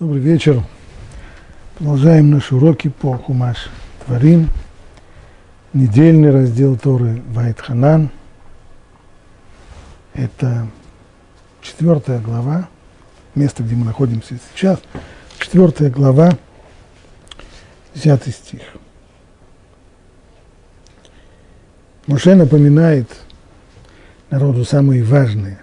[0.00, 0.62] Добрый вечер.
[1.76, 3.68] Продолжаем наши уроки по Хумаш
[4.06, 4.48] Творим.
[5.74, 8.08] Недельный раздел Торы Вайт Ханан.
[10.14, 10.68] Это
[11.60, 12.66] четвертая глава,
[13.34, 14.80] место, где мы находимся сейчас.
[15.38, 16.30] Четвертая глава,
[17.94, 18.62] десятый стих.
[22.06, 23.10] Моше напоминает
[24.30, 25.58] народу самые важные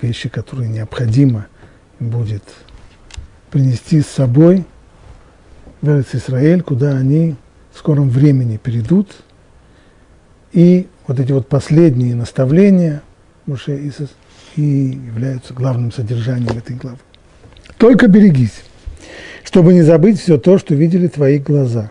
[0.00, 1.46] вещи, которые необходимо–
[2.10, 2.42] будет
[3.50, 4.64] принести с собой
[5.80, 7.36] в Израиль, куда они
[7.72, 9.14] в скором времени перейдут.
[10.52, 13.02] И вот эти вот последние наставления
[13.46, 14.08] Муше Исус
[14.56, 16.98] и являются главным содержанием этой главы.
[17.76, 18.62] Только берегись,
[19.44, 21.90] чтобы не забыть все то, что видели твои глаза,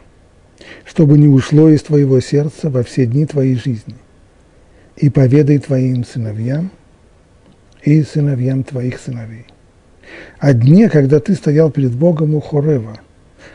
[0.85, 3.95] чтобы не ушло из твоего сердца во все дни твоей жизни.
[4.95, 6.71] И поведай твоим сыновьям
[7.83, 9.45] и сыновьям твоих сыновей
[10.39, 12.99] о дне, когда ты стоял перед Богом у Хорева,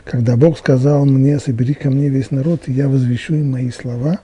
[0.03, 4.19] когда Бог сказал мне, собери ко мне весь народ, и я возвещу им мои слова,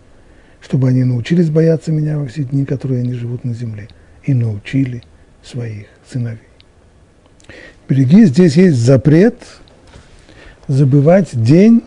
[0.61, 3.88] чтобы они научились бояться меня во все дни, которые они живут на земле,
[4.23, 5.03] и научили
[5.44, 6.39] своих сыновей.
[7.88, 9.38] Береги, здесь есть запрет
[10.67, 11.83] забывать день,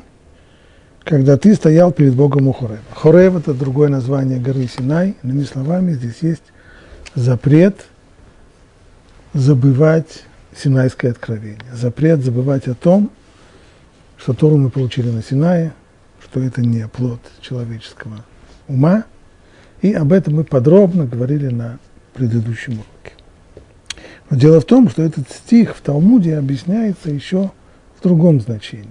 [1.03, 2.81] когда ты стоял перед Богом у Хорева.
[2.93, 5.17] Хорев– это другое название горы Синай.
[5.23, 6.43] Иными словами, здесь есть
[7.15, 7.87] запрет
[9.35, 10.25] забывать
[10.59, 11.73] Синайское откровение.
[11.73, 13.11] Запрет забывать о том,
[14.17, 15.73] что Тору мы получили на Синае,
[16.23, 18.25] что это не плод человеческого
[18.67, 19.05] ума.
[19.83, 21.79] И об этом мы подробно говорили на
[22.15, 23.15] предыдущем уроке.
[24.29, 27.53] Но дело в том, что этот стих в Талмуде объясняется еще
[27.99, 28.89] в другом значении.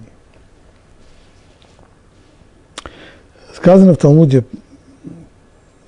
[3.54, 4.44] Сказано в Талмуде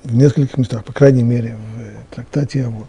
[0.05, 1.56] в нескольких местах, по крайней мере,
[2.11, 2.89] в трактате «А вот».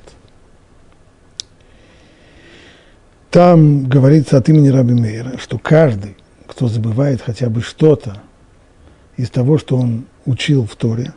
[3.31, 8.21] Там говорится от имени Раби Мейра, что каждый, кто забывает хотя бы что-то
[9.15, 11.13] из того, что он учил в Торе,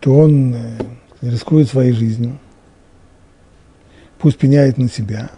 [0.00, 0.78] то он э,
[1.20, 2.40] рискует своей жизнью,
[4.18, 5.30] пусть пеняет на себя,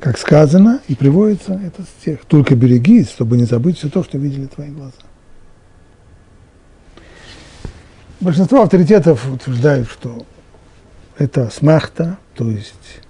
[0.00, 2.24] как сказано, и приводится этот стих.
[2.24, 4.92] Только берегись, чтобы не забыть все то, что видели твои глаза.
[8.20, 10.24] Большинство авторитетов утверждают, что
[11.18, 13.02] это смахта, то есть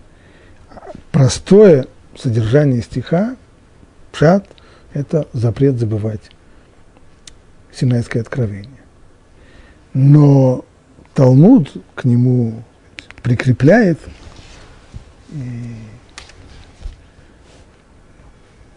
[1.13, 1.87] простое
[2.19, 3.37] содержание стиха,
[4.11, 4.49] пшат,
[4.93, 6.31] это запрет забывать
[7.73, 8.69] Синайское откровение.
[9.95, 10.65] Но
[11.15, 12.65] Талмуд к нему
[13.23, 13.99] прикрепляет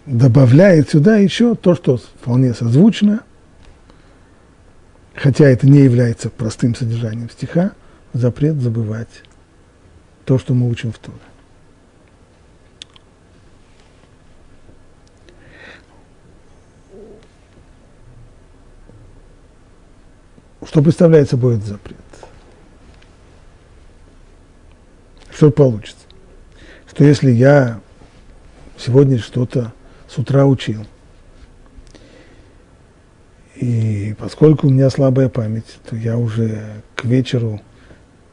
[0.05, 3.21] добавляет сюда еще то, что вполне созвучно,
[5.15, 7.71] хотя это не является простым содержанием стиха,
[8.13, 9.23] запрет забывать
[10.25, 11.17] то, что мы учим в Торе.
[20.65, 21.97] Что представляет собой этот запрет?
[25.29, 26.05] Что получится?
[26.89, 27.79] Что если я
[28.77, 29.73] сегодня что-то
[30.07, 30.85] с утра учил,
[33.55, 37.61] и поскольку у меня слабая память, то я уже к вечеру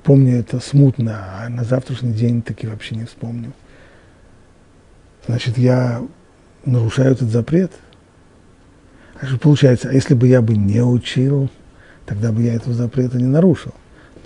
[0.02, 3.52] помню это смутно, а на завтрашний день таки вообще не вспомню.
[5.26, 6.02] Значит, я
[6.64, 7.72] нарушаю этот запрет.
[9.20, 11.50] А что получается, а если бы я бы не учил,
[12.12, 13.72] тогда бы я этого запрета не нарушил.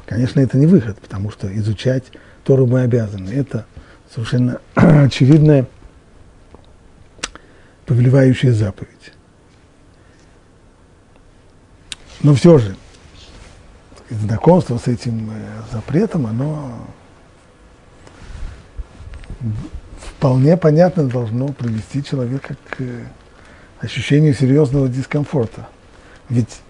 [0.07, 2.03] Конечно, это не выход, потому что изучать
[2.43, 3.31] Тору мы обязаны.
[3.31, 3.65] Это
[4.13, 5.67] совершенно очевидная
[7.87, 9.13] повелевающая заповедь.
[12.25, 12.75] Но все же,
[14.11, 16.89] знакомство с этим э, запретом, оно
[20.01, 23.05] вполне понятно должно привести человека к э,
[23.79, 25.69] ощущению серьезного дискомфорта.
[26.29, 26.61] Ведь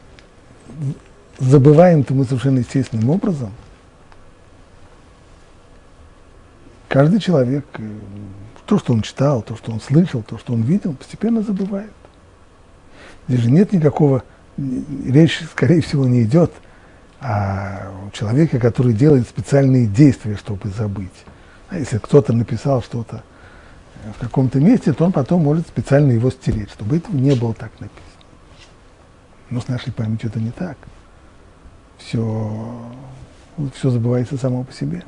[1.39, 3.53] забываем-то мы совершенно естественным образом.
[6.89, 7.99] Каждый человек, э,
[8.65, 11.93] то, что он читал, то, что он слышал, то, что он видел, постепенно забывает.
[13.29, 14.23] Здесь же нет никакого,
[14.57, 16.53] речь, скорее всего, не идет
[17.21, 21.25] о человеке, который делает специальные действия, чтобы забыть.
[21.69, 23.25] А если кто-то написал что-то
[24.17, 27.73] в каком-то месте, то он потом может специально его стереть, чтобы этого не было так
[27.81, 28.03] написано.
[29.51, 30.77] Но с нашей памятью это не так.
[31.99, 32.81] Все,
[33.75, 35.05] все забывается само по себе.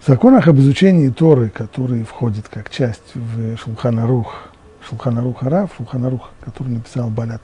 [0.00, 4.48] В законах об изучении Торы, который входит как часть в Шулханарух,
[4.88, 7.38] Шулханарух Араф, Шулханарух, который написал Баля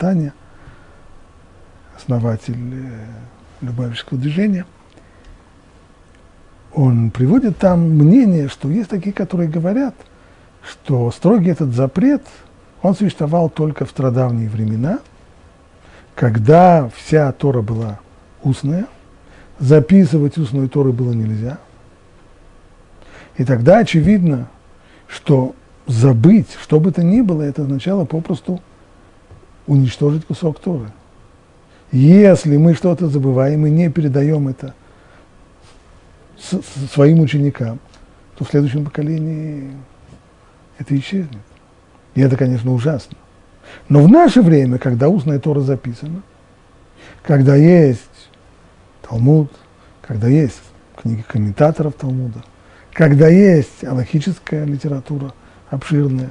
[1.96, 3.06] основатель э,
[3.60, 4.66] Любавического движения,
[6.72, 9.94] он приводит там мнение, что есть такие, которые говорят,
[10.62, 12.22] что строгий этот запрет,
[12.84, 14.98] он существовал только в страдавние времена,
[16.14, 17.98] когда вся Тора была
[18.42, 18.86] устная,
[19.58, 21.58] записывать устную Тору было нельзя.
[23.38, 24.50] И тогда очевидно,
[25.08, 25.54] что
[25.86, 28.60] забыть, что бы то ни было, это означало попросту
[29.66, 30.92] уничтожить кусок Торы.
[31.90, 34.75] Если мы что-то забываем и не передаем это
[36.92, 37.78] своим ученикам,
[38.36, 39.70] то в следующем поколении
[40.78, 41.40] это исчезнет.
[42.14, 43.16] И это, конечно, ужасно.
[43.88, 46.22] Но в наше время, когда устная Тора записана,
[47.22, 48.31] когда есть
[49.02, 49.50] Талмуд,
[50.02, 50.61] когда есть
[51.00, 52.44] книги комментаторов Талмуда,
[52.93, 55.32] когда есть аллахическая литература
[55.70, 56.31] обширная,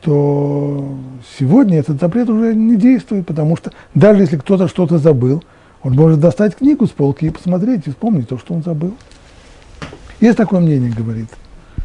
[0.00, 0.98] то
[1.38, 5.42] сегодня этот запрет уже не действует, потому что даже если кто-то что-то забыл,
[5.82, 8.94] он может достать книгу с полки и посмотреть, и вспомнить то, что он забыл.
[10.20, 11.28] Есть такое мнение, говорит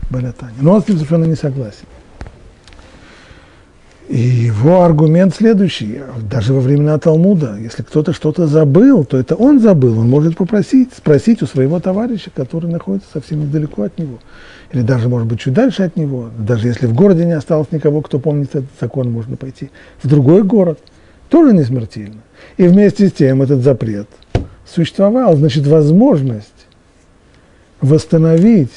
[0.10, 1.86] Балятани, но он с ним совершенно не согласен.
[4.12, 6.02] И его аргумент следующий.
[6.30, 9.98] Даже во времена Талмуда, если кто-то что-то забыл, то это он забыл.
[10.00, 14.20] Он может попросить, спросить у своего товарища, который находится совсем недалеко от него.
[14.74, 16.30] Или даже, может быть, чуть дальше от него.
[16.38, 19.72] Даже если в городе не осталось никого, кто помнит этот закон, можно пойти
[20.04, 20.80] в другой город.
[21.30, 22.20] Тоже не смертельно.
[22.58, 24.10] И вместе с тем этот запрет
[24.66, 25.38] существовал.
[25.38, 26.68] Значит, возможность
[27.80, 28.74] восстановить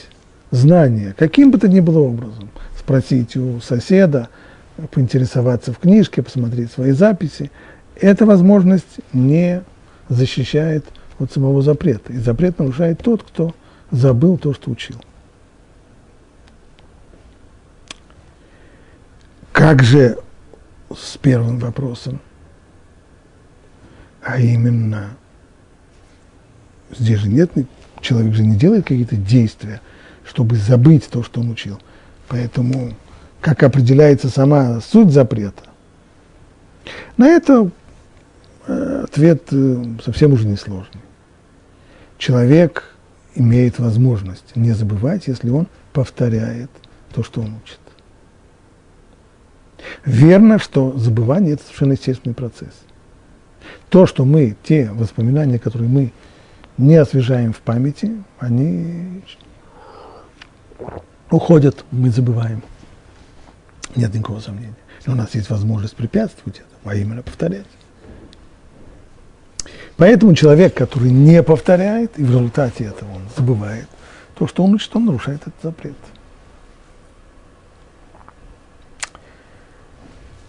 [0.53, 4.29] знания, каким бы то ни было образом, спросить у соседа,
[4.91, 7.51] поинтересоваться в книжке, посмотреть свои записи,
[7.97, 9.63] эта возможность не
[10.09, 10.85] защищает
[11.19, 12.13] от самого запрета.
[12.13, 13.55] И запрет нарушает тот, кто
[13.91, 14.97] забыл то, что учил.
[19.53, 20.19] Как же
[20.95, 22.21] с первым вопросом?
[24.21, 25.11] А именно,
[26.91, 27.53] здесь же нет,
[28.01, 29.81] человек же не делает какие-то действия,
[30.25, 31.79] чтобы забыть то, что он учил.
[32.29, 32.95] Поэтому
[33.45, 35.65] как определяется сама суть запрета.
[37.19, 37.71] На это
[38.67, 41.03] э, ответ э, совсем уже несложный.
[42.17, 42.97] Человек
[43.35, 46.71] имеет возможность не забывать, если он повторяет
[47.15, 47.79] то, что он учит.
[50.07, 52.73] Верно, что забывание– это совершенно естественный процесс.
[53.91, 56.13] То, что мы, те воспоминания, которые мы
[56.79, 59.23] не освежаем в памяти, они
[61.31, 62.63] уходят, мы забываем.
[63.97, 64.75] Нет никакого сомнения.
[65.07, 67.67] Но у нас есть возможность препятствовать этому, а именно повторять.
[69.97, 73.87] Поэтому человек, который не повторяет, и в результате этого он забывает,
[74.35, 75.97] то, что он учит, он нарушает этот запрет.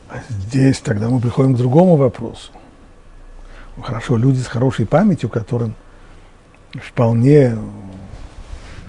[0.09, 2.51] А здесь тогда мы приходим к другому вопросу.
[3.81, 5.75] Хорошо, люди с хорошей памятью, которым
[6.73, 7.57] вполне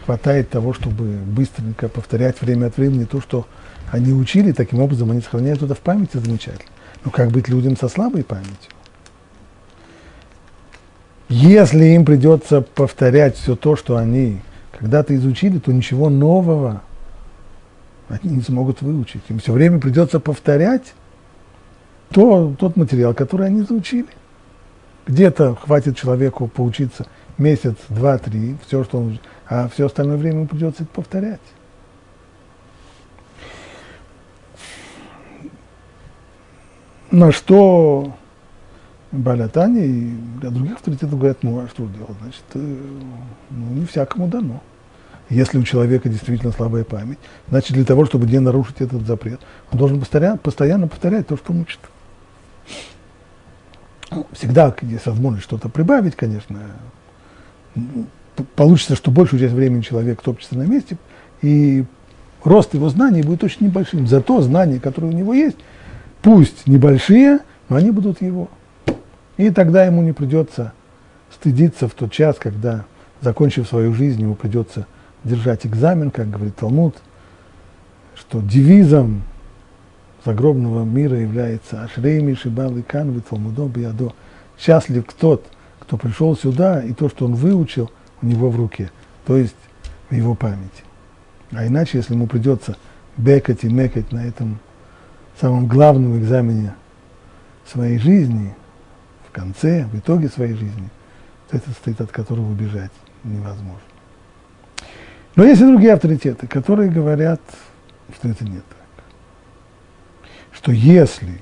[0.04, 3.46] хватает того, чтобы быстренько повторять время от времени то, что
[3.90, 6.70] они учили, таким образом они сохраняют это в памяти замечательно.
[7.04, 8.72] Но как быть людям со слабой памятью?
[11.28, 14.40] Если им придется повторять все то, что они
[14.78, 16.82] когда-то изучили, то ничего нового
[18.08, 19.22] они не смогут выучить.
[19.28, 20.94] Им все время придется повторять
[22.10, 24.06] то, тот материал, который они заучили.
[25.06, 27.06] Где-то хватит человеку поучиться
[27.38, 29.18] месяц, два, три, все, что он,
[29.48, 31.40] а все остальное время ему придется это повторять.
[37.10, 38.14] На что
[39.12, 42.16] Балятани и для других авторитетов говорят, ну а что делать?
[42.20, 42.76] Значит, э,
[43.50, 44.62] ну, не всякому дано.
[45.28, 49.40] Если у человека действительно слабая память, значит, для того, чтобы не нарушить этот запрет,
[49.72, 51.80] он должен постоянно, постоянно повторять то, что он учит.
[54.10, 56.60] Ну, всегда есть возможность что-то прибавить, конечно.
[58.54, 60.96] Получится, что большую часть времени человек топчется на месте,
[61.42, 61.84] и
[62.44, 64.06] рост его знаний будет очень небольшим.
[64.06, 65.56] Зато знания, которые у него есть,
[66.26, 68.48] пусть небольшие, но они будут его.
[69.36, 70.72] И тогда ему не придется
[71.32, 72.84] стыдиться в тот час, когда,
[73.20, 74.88] закончив свою жизнь, ему придется
[75.22, 76.96] держать экзамен, как говорит Талмуд,
[78.16, 79.22] что девизом
[80.24, 84.12] загробного мира является Ашрейми, Шибал и Канвы, Талмудо, Биадо.
[84.58, 85.46] Счастлив тот,
[85.78, 87.88] кто пришел сюда, и то, что он выучил,
[88.20, 88.90] у него в руке,
[89.28, 89.54] то есть
[90.10, 90.82] в его памяти.
[91.52, 92.76] А иначе, если ему придется
[93.16, 94.58] бекать и мекать на этом
[95.40, 96.74] самом главном экзамене
[97.66, 98.54] своей жизни,
[99.28, 100.88] в конце, в итоге своей жизни,
[101.50, 102.92] это стоит, от которого убежать
[103.24, 103.80] невозможно.
[105.34, 107.40] Но есть и другие авторитеты, которые говорят,
[108.14, 109.04] что это не так.
[110.52, 111.40] Что если,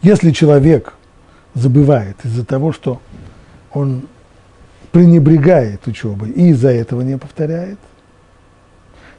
[0.00, 0.94] если человек
[1.54, 3.02] забывает из-за того, что
[3.70, 4.06] он
[4.92, 7.78] пренебрегает учебой и из-за этого не повторяет,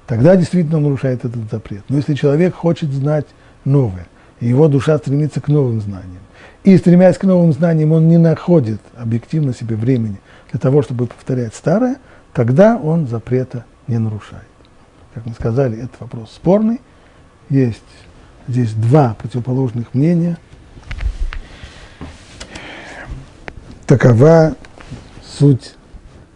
[0.08, 1.84] тогда действительно он нарушает этот запрет.
[1.90, 3.26] Но если человек хочет знать
[3.66, 4.08] новое,
[4.40, 6.22] и его душа стремится к новым знаниям,
[6.64, 10.20] и стремясь к новым знаниям он не находит объективно себе времени
[10.52, 11.98] для того, чтобы повторять старое,
[12.34, 14.46] тогда он запрета не нарушает.
[15.14, 16.80] Как мы сказали, это вопрос спорный.
[17.50, 17.84] Есть
[18.48, 20.38] здесь два противоположных мнения.
[23.86, 24.56] Такова
[25.24, 25.76] суть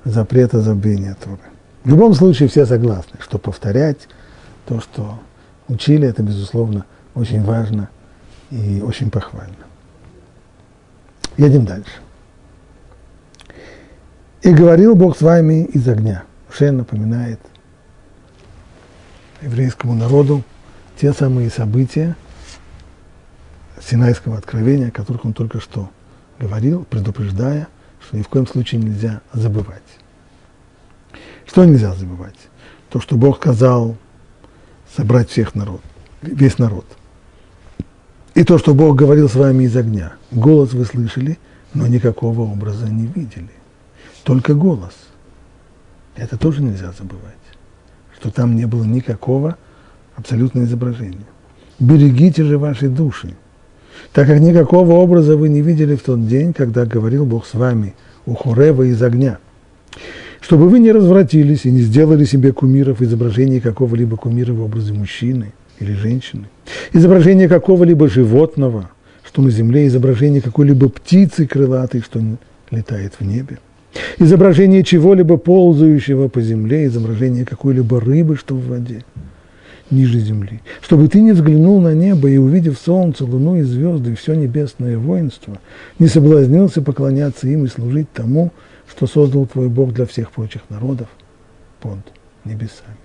[0.03, 1.54] запрета забвения Торы.
[1.85, 4.07] В любом случае все согласны, что повторять
[4.65, 5.19] то, что
[5.67, 7.89] учили, это, безусловно, очень важно
[8.49, 9.53] и очень похвально.
[11.37, 11.91] Едем дальше.
[14.41, 16.23] «И говорил Бог с вами из огня».
[16.51, 17.39] Шен напоминает
[19.41, 20.43] еврейскому народу
[20.99, 22.15] те самые события
[23.79, 25.91] Синайского откровения, о которых он только что
[26.39, 27.67] говорил, предупреждая,
[27.99, 29.83] что ни в коем случае нельзя забывать.
[31.45, 32.35] Что нельзя забывать?
[32.89, 33.95] То, что Бог сказал
[34.95, 35.81] собрать всех народ,
[36.21, 36.85] весь народ.
[38.33, 40.13] И то, что Бог говорил с вами из огня.
[40.31, 41.37] Голос вы слышали,
[41.73, 43.49] но никакого образа не видели.
[44.23, 44.93] Только голос.
[46.15, 47.35] Это тоже нельзя забывать,
[48.17, 49.57] что там не было никакого
[50.15, 51.27] абсолютного изображения.
[51.79, 53.35] Берегите же ваши души,
[54.13, 57.95] так как никакого образа вы не видели в тот день, когда говорил Бог с вами
[58.25, 59.39] у Хурева из огня
[60.45, 65.53] чтобы вы не развратились и не сделали себе кумиров, изображений какого-либо кумира в образе мужчины
[65.79, 66.45] или женщины,
[66.93, 68.91] изображение какого-либо животного,
[69.23, 72.21] что на земле, изображение какой-либо птицы крылатой, что
[72.69, 73.57] летает в небе,
[74.19, 79.03] изображение чего-либо ползающего по земле, изображение какой-либо рыбы, что в воде,
[79.89, 84.15] ниже земли, чтобы ты не взглянул на небо и, увидев солнце, луну и звезды, и
[84.15, 85.57] все небесное воинство,
[85.97, 88.51] не соблазнился поклоняться им и служить тому,
[88.95, 91.09] что создал твой Бог для всех прочих народов
[91.81, 91.99] под
[92.45, 92.95] небесами.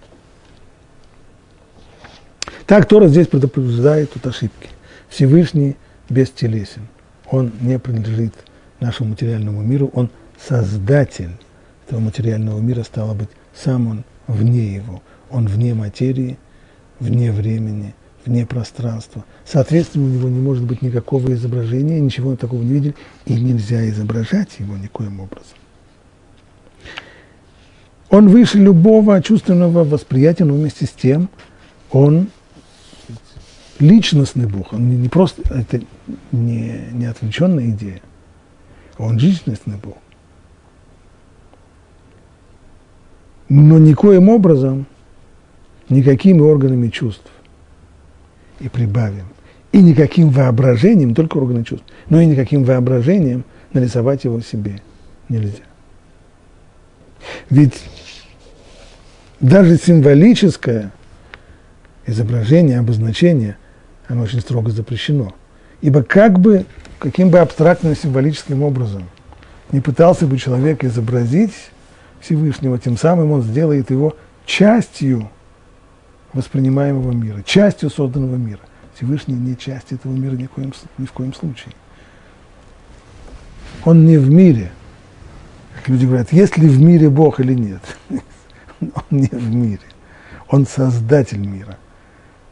[2.67, 4.69] Так Тора здесь предупреждает от ошибки.
[5.09, 5.77] Всевышний
[6.09, 6.87] бестелесен.
[7.31, 8.35] Он не принадлежит
[8.79, 11.33] нашему материальному миру, он создатель
[11.87, 15.03] этого материального мира, стало быть, сам он вне его.
[15.31, 16.39] Он вне материи,
[17.01, 17.95] вне времени,
[18.25, 19.25] вне пространства.
[19.45, 22.95] Соответственно, у него не может быть никакого изображения, ничего такого не видели,
[23.27, 25.60] и нельзя изображать его никоим образом.
[28.11, 31.29] Он выше любого чувственного восприятия, но вместе с тем
[31.93, 32.29] он
[33.79, 34.73] личностный Бог.
[34.73, 35.81] Он не просто, это
[36.33, 38.01] не, не отвлеченная идея.
[38.99, 39.97] Он личностный Бог.
[43.49, 44.87] Но никоим образом,
[45.89, 47.31] никакими органами чувств
[48.59, 49.27] и прибавим,
[49.73, 54.81] и никаким воображением, только органы чувств, но и никаким воображением нарисовать его себе
[55.29, 55.63] нельзя.
[57.49, 57.83] Ведь
[59.41, 60.93] даже символическое
[62.07, 63.57] изображение, обозначение,
[64.07, 65.35] оно очень строго запрещено.
[65.81, 66.67] Ибо как бы,
[66.99, 69.05] каким бы абстрактным символическим образом
[69.73, 71.55] не пытался бы человек изобразить
[72.21, 75.31] Всевышнего, тем самым он сделает его частью
[76.33, 78.61] воспринимаемого мира, частью созданного мира.
[78.95, 81.73] Всевышний не часть этого мира ни в коем, ни в коем случае.
[83.85, 84.71] Он не в мире.
[85.77, 87.81] Как люди говорят, есть ли в мире Бог или нет.
[88.81, 89.81] он не в мире.
[90.49, 91.79] Он создатель мира.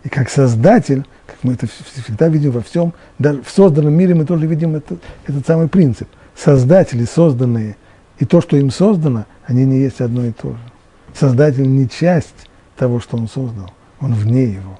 [0.05, 4.25] И как создатель, как мы это всегда видим во всем, даже в созданном мире мы
[4.25, 6.09] тоже видим этот, этот самый принцип.
[6.37, 7.77] Создатели, созданные,
[8.19, 10.61] и то, что им создано, они не есть одно и то же.
[11.15, 13.71] Создатель не часть того, что он создал,
[14.01, 14.79] он вне его.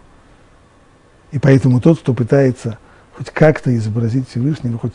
[1.33, 2.79] И поэтому тот, кто пытается
[3.17, 4.95] хоть как-то изобразить Всевышнего, хоть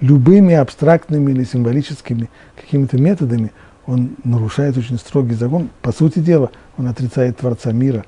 [0.00, 3.50] любыми абстрактными или символическими какими-то методами,
[3.86, 5.70] он нарушает очень строгий закон.
[5.80, 8.04] По сути дела, он отрицает Творца мира,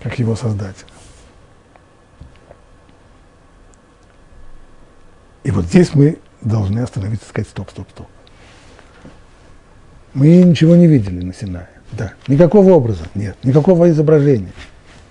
[0.00, 0.88] как его создателя.
[5.44, 8.06] И вот здесь мы должны остановиться и сказать, стоп, стоп, стоп.
[10.14, 11.68] Мы ничего не видели на Синае.
[11.92, 14.52] Да, никакого образа нет, никакого изображения.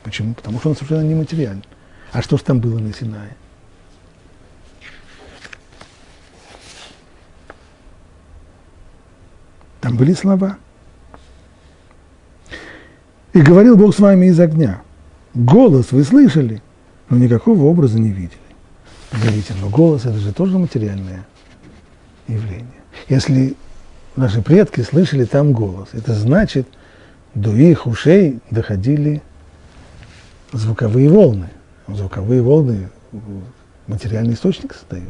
[0.04, 0.34] Почему?
[0.34, 1.64] Потому что он совершенно нематериальный.
[2.12, 3.36] А что же там было на Синае?
[9.82, 10.58] Там были слова.
[13.34, 14.82] И говорил Бог с вами из огня.
[15.34, 16.62] Голос вы слышали,
[17.10, 18.38] но никакого образа не видели.
[19.12, 21.26] Говорите, но голос это же тоже материальное
[22.28, 22.68] явление.
[23.10, 23.56] Если
[24.16, 26.68] наши предки слышали там голос, это значит,
[27.34, 29.22] до их ушей доходили
[30.52, 31.50] звуковые волны.
[31.88, 32.90] Звуковые волны
[33.88, 35.10] материальный источник создает.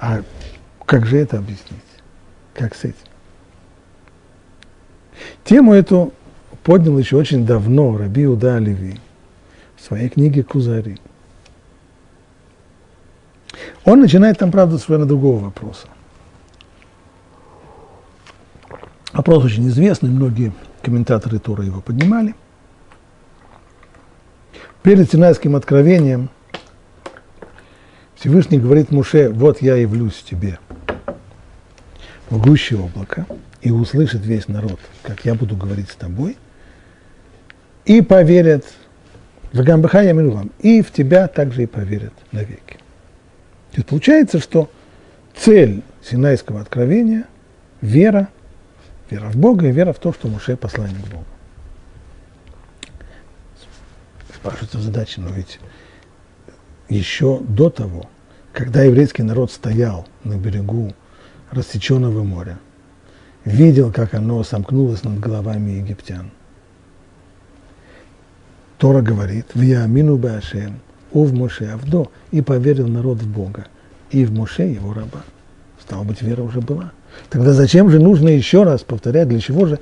[0.00, 0.22] А
[0.88, 1.82] как же это объяснить?
[2.54, 2.96] Как с этим?
[5.44, 6.14] Тему эту
[6.62, 8.98] поднял еще очень давно Раби Уда Оливи
[9.76, 10.98] в своей книге «Кузари».
[13.84, 15.88] Он начинает там, правда, с совершенно другого вопроса.
[19.12, 22.34] Вопрос очень известный, многие комментаторы Тора его поднимали.
[24.82, 26.30] Перед Синайским откровением
[28.18, 30.58] Всевышний говорит Муше, вот я явлюсь тебе
[32.30, 33.26] в гуще облака,
[33.62, 36.36] и услышит весь народ, как я буду говорить с тобой,
[37.84, 38.64] и поверят
[39.52, 42.76] в Гамбаха я вам, и в тебя также и поверят навеки.
[43.70, 44.68] То есть получается, что
[45.36, 47.24] цель Синайского откровения–
[47.80, 48.28] вера,
[49.10, 51.24] вера в Бога и вера в то, что Муше– посланник Бога.
[54.34, 55.60] Спрашивается задача, но ведь
[56.88, 58.08] еще до того,
[58.52, 60.94] когда еврейский народ стоял на берегу
[61.50, 62.58] рассеченного моря,
[63.44, 66.30] видел, как оно сомкнулось над головами египтян.
[68.78, 70.80] Тора говорит, в Яамину Башем,
[71.12, 73.66] Ув Моше Авдо, и поверил народ в Бога,
[74.10, 75.24] и в Моше его раба.
[75.80, 76.92] Стало быть, вера уже была.
[77.30, 79.80] Тогда зачем же нужно еще раз повторять, для чего же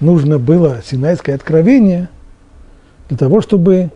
[0.00, 2.08] нужно было Синайское откровение?
[3.08, 3.90] Для того, чтобы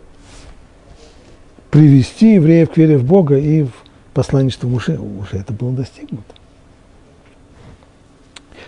[1.71, 3.73] привести евреев к вере в Бога и в
[4.15, 4.99] посланничество Муше.
[4.99, 6.35] Уже это было достигнуто.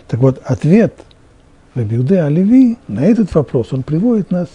[0.09, 0.95] Так вот, ответ
[1.75, 4.49] Рабиуде Оливи на этот вопрос, он приводит нас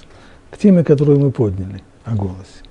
[0.52, 2.64] к теме, которую мы подняли, о голосе.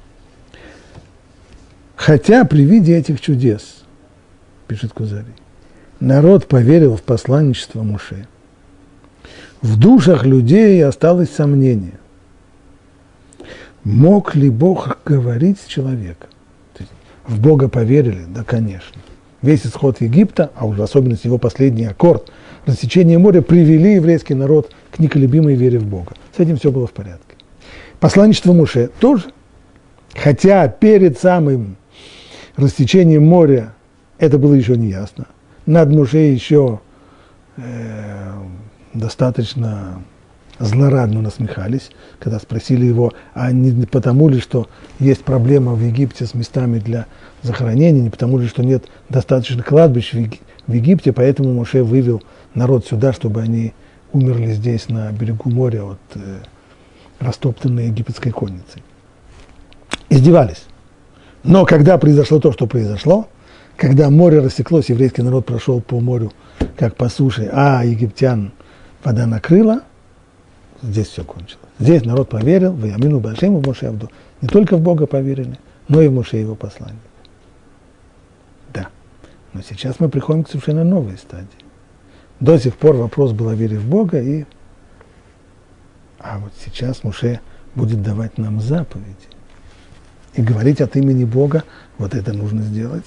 [1.96, 3.84] Хотя при виде этих чудес,
[4.66, 5.32] пишет Кузари,
[6.00, 8.26] народ поверил в посланничество Муше.
[9.62, 11.98] В душах людей осталось сомнение.
[13.84, 16.30] Мог ли Бог говорить с человеком?
[17.26, 18.24] В Бога поверили?
[18.28, 19.00] Да, конечно.
[19.42, 22.30] Весь исход Египта, а уже особенно его последний аккорд,
[22.64, 26.14] рассечение моря, привели еврейский народ к неколебимой вере в Бога.
[26.34, 27.36] С этим все было в порядке.
[28.00, 29.24] Посланничество Муше тоже.
[30.14, 31.76] Хотя перед самым
[32.56, 33.74] рассечением моря
[34.18, 35.26] это было еще не ясно.
[35.66, 36.80] Над Муше еще
[37.56, 38.32] э,
[38.94, 40.02] достаточно
[40.58, 46.34] злорадно насмехались, когда спросили его, а не потому ли, что есть проблема в Египте с
[46.34, 47.06] местами для
[47.42, 52.22] захоронения, не потому ли, что нет достаточно кладбищ в Египте, поэтому Моше вывел
[52.54, 53.74] народ сюда, чтобы они
[54.12, 56.38] умерли здесь, на берегу моря, от э,
[57.18, 58.82] растоптанной египетской конницей.
[60.08, 60.64] Издевались.
[61.42, 63.28] Но когда произошло то, что произошло,
[63.76, 66.32] когда море рассеклось, еврейский народ прошел по морю,
[66.76, 68.52] как по суше, а египтян
[69.02, 69.80] вода накрыла–
[70.84, 71.64] здесь все кончилось.
[71.78, 73.92] Здесь народ поверил, в Ямину Большему в Моше.
[74.40, 77.00] Не только в Бога поверили, но и в Моше его посланник.
[78.72, 78.88] Да.
[79.52, 81.48] Но сейчас мы приходим к совершенно новой стадии.
[82.40, 84.44] До сих пор вопрос был о вере в Бога, и...
[86.18, 87.40] а вот сейчас Моше
[87.74, 89.14] будет давать нам заповеди.
[90.34, 91.62] И говорить от имени Бога,
[91.96, 93.06] вот это нужно сделать,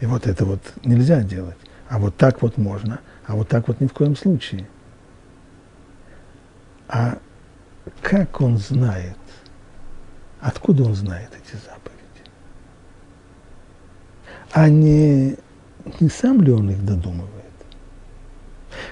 [0.00, 1.56] и вот это вот нельзя делать.
[1.88, 4.66] А вот так вот можно, а вот так вот ни в коем случае.
[6.88, 7.18] А
[8.02, 9.16] как он знает?
[10.40, 11.94] Откуда он знает эти заповеди?
[14.52, 15.36] А не,
[16.00, 17.30] не сам ли он их додумывает?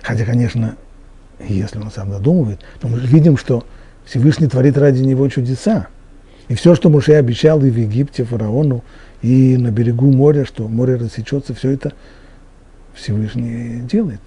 [0.02, 0.76] Хотя, конечно,
[1.38, 3.66] если он сам додумывает, то мы видим, что
[4.04, 5.88] Всевышний творит ради него чудеса.
[6.48, 8.84] И все, что Муше обещал и в Египте фараону,
[9.20, 11.92] и на берегу моря, что море рассечется, все это
[12.94, 14.20] Всевышний делает.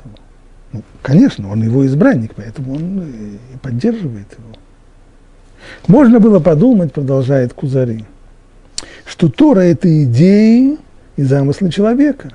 [0.71, 4.56] Ну, конечно, он его избранник, поэтому он и поддерживает его.
[5.88, 8.06] Можно было подумать, продолжает Кузари,
[9.06, 10.78] что Тора– это идеи
[11.15, 12.32] и замыслы человека.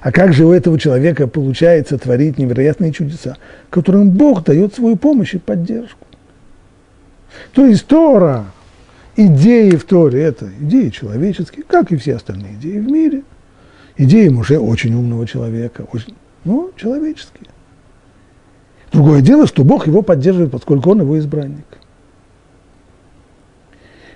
[0.00, 3.36] А как же у этого человека получается творить невероятные чудеса,
[3.70, 6.06] которым Бог дает свою помощь и поддержку?
[7.52, 8.46] То есть Тора,
[9.16, 13.22] идеи в Торе– это идеи человеческие, как и все остальные идеи в мире.
[13.96, 17.48] Идеи уже очень умного человека, очень ну, человеческие.
[18.92, 21.66] Другое дело, что Бог его поддерживает, поскольку он его избранник.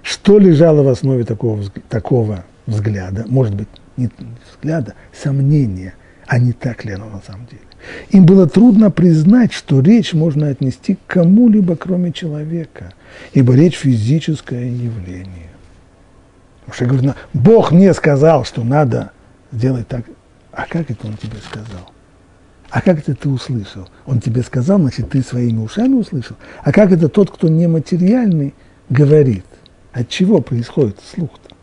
[0.03, 3.25] Что лежало в основе такого, такого взгляда?
[3.29, 4.11] Может быть, не
[4.51, 5.95] взгляда, сомнения,
[6.27, 7.63] а не так ли оно на самом деле?
[8.11, 12.93] Им было трудно признать, что речь можно отнести к кому-либо, кроме человека,
[13.33, 15.51] ибо речь физическое явление.
[16.61, 19.11] Потому что я говорю, Бог мне сказал, что надо
[19.51, 20.05] сделать так.
[20.53, 21.92] А как это он тебе сказал?
[22.73, 23.87] А как это ты услышал?
[24.07, 26.37] Он тебе сказал, значит, ты своими ушами услышал.
[26.65, 28.55] А как это тот, кто нематериальный,
[28.89, 29.45] говорит?
[29.93, 31.55] От чего происходит слух-то?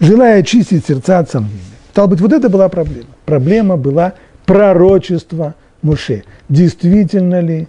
[0.00, 3.08] Желая очистить сердца от сомнения, Стало быть, вот это была проблема.
[3.26, 4.14] Проблема была
[4.46, 6.24] пророчество Муше.
[6.48, 7.68] Действительно ли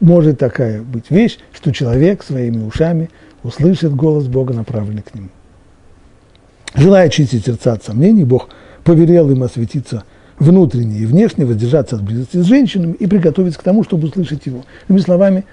[0.00, 3.10] может такая быть вещь, что человек своими ушами
[3.42, 5.28] услышит голос Бога, направленный к нему.
[6.74, 8.48] Желая очистить сердца от сомнений, Бог
[8.82, 10.04] повелел им осветиться
[10.40, 14.64] внутренне и внешне, воздержаться от близости с женщинами и приготовиться к тому, чтобы услышать его.
[14.88, 15.44] Иными словами,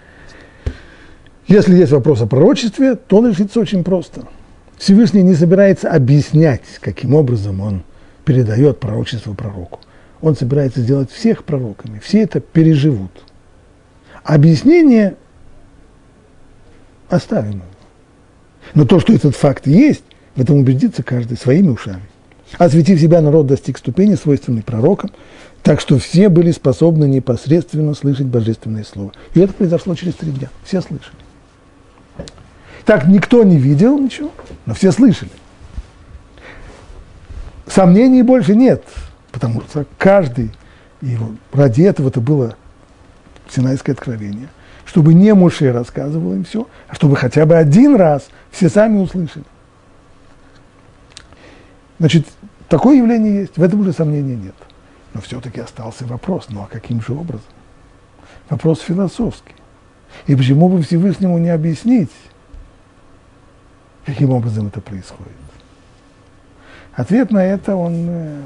[1.47, 4.23] если есть вопрос о пророчестве, то он решится очень просто.
[4.77, 7.83] Всевышний не собирается объяснять, каким образом он
[8.25, 9.79] передает пророчество пророку.
[10.21, 11.99] Он собирается сделать всех пророками.
[11.99, 13.11] Все это переживут.
[14.23, 15.15] Объяснение
[17.09, 17.61] оставим.
[18.73, 20.03] Но то, что этот факт есть,
[20.35, 22.03] в этом убедится каждый своими ушами.
[22.57, 25.11] Осветив себя, народ достиг ступени, свойственной пророкам,
[25.63, 29.11] так что все были способны непосредственно слышать божественное слово.
[29.33, 30.49] И это произошло через три дня.
[30.63, 31.17] Все слышали.
[32.85, 34.31] Так никто не видел ничего,
[34.65, 35.31] но все слышали.
[37.67, 38.81] Сомнений больше нет,
[39.31, 40.51] потому что каждый,
[41.01, 41.17] и
[41.51, 42.55] ради этого это было
[43.49, 44.47] Синайское откровение,
[44.85, 49.43] чтобы не Муше рассказывал им все, а чтобы хотя бы один раз все сами услышали.
[51.99, 52.25] Значит,
[52.67, 54.55] такое явление есть, в этом уже сомнения нет.
[55.13, 57.45] Но все-таки остался вопрос, ну а каким же образом?
[58.49, 59.55] Вопрос философский.
[60.25, 62.11] И почему бы Всевышнему не объяснить,
[64.05, 65.33] каким образом это происходит?
[66.93, 68.41] Ответ на это, он э,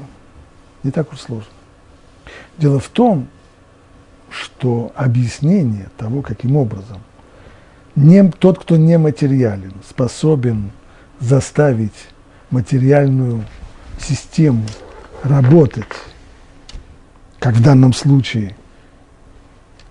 [0.82, 1.48] не так уж сложен.
[2.58, 3.28] Дело в том,
[4.28, 6.98] что объяснение того, каким образом
[7.94, 10.70] не, тот, кто не материален, способен
[11.20, 12.08] заставить
[12.50, 13.44] материальную
[14.02, 14.64] систему
[15.22, 15.84] работать,
[17.38, 18.54] как в данном случае,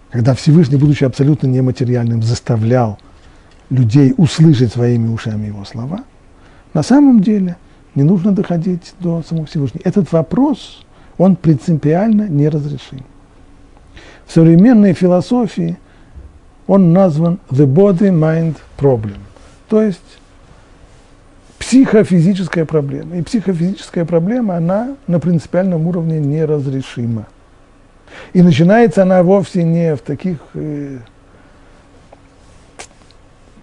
[0.10, 3.00] когда Всевышний, будучи абсолютно нематериальным, заставлял
[3.70, 6.04] людей услышать своими ушами его слова,
[6.74, 7.58] на самом деле
[7.96, 9.82] не нужно доходить до самого Всевышнего.
[9.84, 10.86] Этот вопрос,
[11.18, 13.04] он принципиально неразрешим.
[14.26, 15.78] В современной философии
[16.68, 19.18] он назван the body-mind problem,
[19.68, 20.21] то есть
[21.72, 23.16] психофизическая проблема.
[23.16, 27.28] И психофизическая проблема, она на принципиальном уровне неразрешима.
[28.34, 30.98] И начинается она вовсе не в таких э,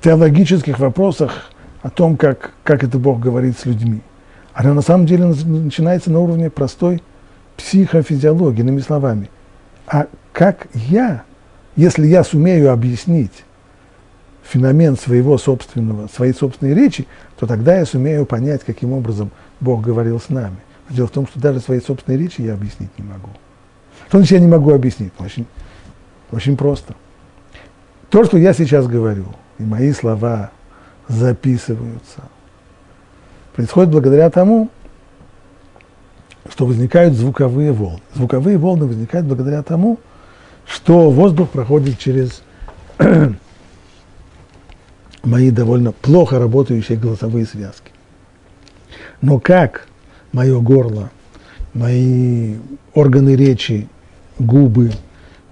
[0.01, 1.51] теологических вопросах
[1.83, 4.01] о том, как, как это Бог говорит с людьми.
[4.55, 7.03] Она на самом деле начинается на уровне простой
[7.59, 9.29] психофизиологии, иными словами.
[9.87, 11.25] А как я,
[11.77, 13.45] если я сумею объяснить
[14.49, 17.07] феномен своего собственного, своей собственной речи,
[17.39, 19.31] то тогда я сумею понять, каким образом
[19.61, 20.57] Бог говорил с нами.
[20.89, 23.29] Дело в том, что даже своей собственной речи я объяснить не могу.
[24.09, 25.13] Что значит я не могу объяснить?
[25.19, 25.47] Очень,
[26.33, 26.95] очень просто.
[28.09, 29.27] То, что я сейчас говорю,
[29.59, 30.51] и мои слова
[31.09, 32.23] записываются,
[33.55, 34.71] происходит благодаря тому,
[36.51, 38.01] что возникают звуковые волны.
[38.15, 39.99] Звуковые волны возникают благодаря тому,
[40.67, 42.43] что воздух проходит через
[45.23, 47.93] мои довольно плохо работающие голосовые связки.
[49.21, 49.87] Но как
[50.33, 51.11] мое горло,
[51.75, 52.57] мои
[52.95, 53.89] органы речи,
[54.39, 54.93] губы,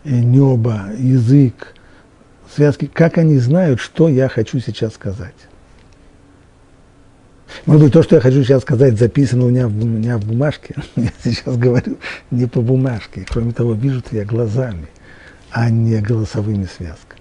[0.05, 1.75] э, небо, язык,
[2.55, 5.35] связки, как они знают, что я хочу сейчас сказать?
[7.65, 10.25] Может быть, то, что я хочу сейчас сказать, записано у меня, в, у меня в
[10.25, 10.75] бумажке.
[10.97, 11.97] Я сейчас говорю
[12.31, 13.25] не по бумажке.
[13.29, 14.89] Кроме того, вижу я глазами,
[15.51, 17.16] а не голосовыми связками.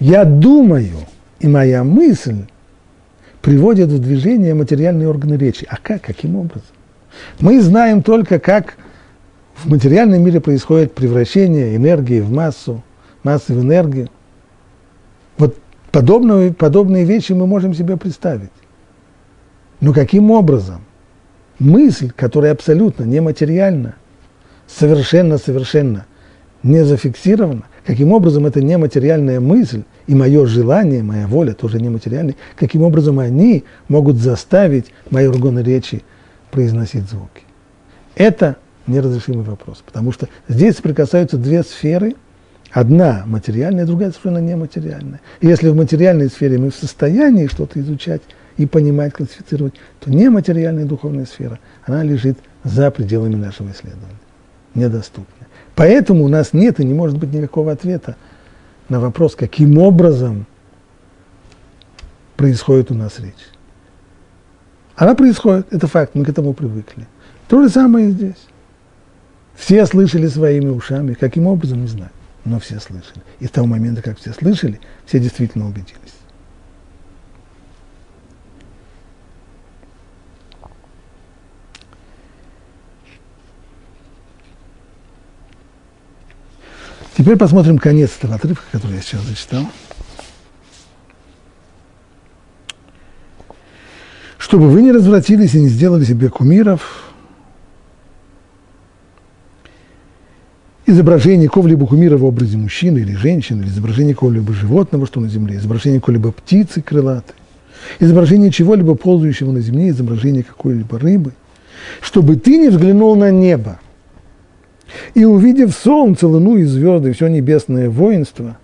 [0.00, 0.96] Я думаю,
[1.40, 2.44] и моя мысль
[3.42, 5.66] приводит в движение материальные органы речи.
[5.68, 6.02] А как?
[6.02, 6.68] Каким образом?
[7.40, 8.76] Мы знаем только, как
[9.54, 12.82] в материальном мире происходит превращение энергии в массу,
[13.22, 14.08] массы в энергию.
[15.38, 15.56] Вот
[15.92, 18.50] подобные, подобные вещи мы можем себе представить.
[19.80, 20.80] Но каким образом
[21.58, 23.96] мысль, которая абсолютно нематериальна,
[24.66, 26.06] совершенно-совершенно
[26.62, 32.82] не зафиксирована, каким образом эта нематериальная мысль и мое желание, моя воля тоже нематериальная, каким
[32.82, 36.02] образом они могут заставить мои органы речи
[36.50, 37.42] произносить звуки.
[38.14, 42.14] Это неразрешимый вопрос, потому что здесь соприкасаются две сферы,
[42.70, 45.20] одна материальная, другая совершенно нематериальная.
[45.40, 48.22] И если в материальной сфере мы в состоянии что-то изучать
[48.56, 54.18] и понимать, классифицировать, то нематериальная духовная сфера, она лежит за пределами нашего исследования,
[54.74, 55.43] недоступна.
[55.74, 58.16] Поэтому у нас нет и не может быть никакого ответа
[58.88, 60.46] на вопрос, каким образом
[62.36, 63.34] происходит у нас речь.
[64.96, 67.06] Она происходит, это факт, мы к этому привыкли.
[67.48, 68.46] То же самое и здесь.
[69.54, 72.10] Все слышали своими ушами, каким образом, не знаю,
[72.44, 73.22] но все слышали.
[73.40, 76.14] И с того момента, как все слышали, все действительно убедились.
[87.16, 89.66] Теперь посмотрим конец этого отрывка, который я сейчас зачитал.
[94.36, 97.04] Чтобы вы не развратились и не сделали себе кумиров,
[100.86, 105.56] изображение кого-либо кумира в образе мужчины или женщины, или изображение кого-либо животного, что на земле,
[105.56, 107.36] изображение какой-либо птицы крылатой,
[108.00, 111.32] изображение чего-либо ползающего на земле, изображение какой-либо рыбы,
[112.00, 113.78] чтобы ты не взглянул на небо
[115.14, 118.56] и, увидев солнце, луну и звезды, все небесное воинство,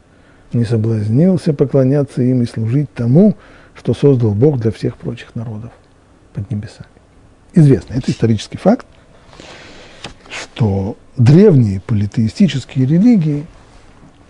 [0.53, 3.37] не соблазнился поклоняться им и служить тому,
[3.75, 5.71] что создал Бог для всех прочих народов
[6.35, 6.88] под небесами.
[7.55, 8.87] Известно, это исторический факт,
[10.29, 13.47] что древние политеистические религии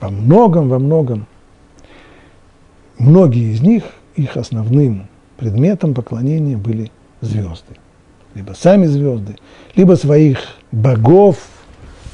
[0.00, 1.26] во многом, во многом,
[2.98, 3.84] многие из них,
[4.16, 7.76] их основным предметом поклонения были звезды.
[8.34, 9.36] Либо сами звезды,
[9.74, 10.38] либо своих
[10.70, 11.38] богов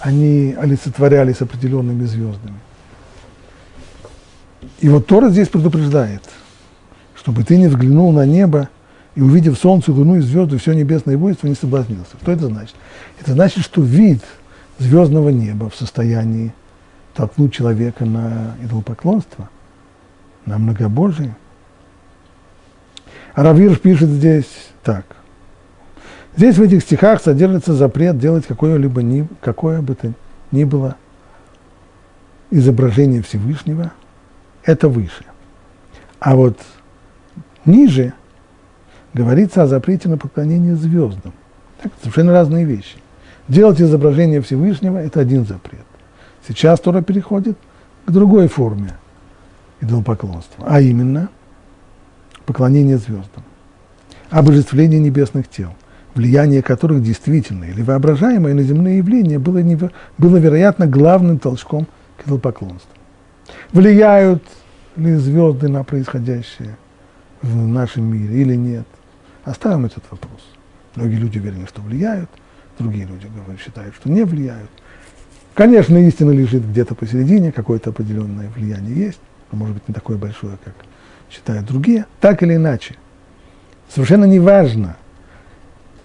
[0.07, 2.55] они олицетворяли с определенными звездами.
[4.79, 6.23] И вот Тора здесь предупреждает,
[7.17, 8.69] чтобы ты не взглянул на небо
[9.17, 12.17] и, увидев солнце, луну и звезды, все небесное воинство, не соблазнился.
[12.23, 12.77] Что это значит?
[13.21, 14.23] Это значит, что вид
[14.79, 16.55] звездного неба в состоянии
[17.15, 19.49] толкнуть человека на идолопоклонство,
[20.45, 21.37] на многобожие.
[23.35, 25.16] А Равир пишет здесь так.
[26.37, 30.13] Здесь в этих стихах содержится запрет делать какое-либо какое бы то
[30.53, 30.97] ни было
[32.51, 33.93] изображение Всевышнего.
[34.63, 35.25] Это выше.
[36.21, 36.59] А вот
[37.65, 38.13] ниже
[39.15, 41.33] говорится о запрете на поклонение звездам.
[41.83, 42.97] Так, совершенно разные вещи.
[43.49, 45.85] Делать изображение Всевышнего– это один запрет.
[46.47, 47.57] Сейчас Тора переходит
[48.05, 48.95] к другой форме
[49.81, 51.29] идолопоклонства, а именно
[52.45, 53.45] поклонение звездам,
[54.31, 55.75] обожествление небесных тел,
[56.17, 59.79] влияние которых действительное или воображаемое на земные явления было, не,
[60.19, 62.91] было вероятно, главным толчком к идолопоклонству.
[63.73, 64.43] Влияют
[64.97, 66.77] ли звезды на происходящее
[67.43, 68.87] в нашем мире или нет?
[69.45, 70.41] Оставим этот вопрос.
[70.97, 72.31] Многие люди уверены, что влияют–
[72.79, 74.71] другие люди говорят, считают, что не влияют.
[75.55, 80.59] Конечно, истина лежит где-то посередине, какое-то определенное влияние есть, но может быть не такое большое,
[80.63, 80.75] как
[81.31, 82.07] считают другие.
[82.21, 82.97] Так или иначе,
[83.89, 84.97] совершенно не важно,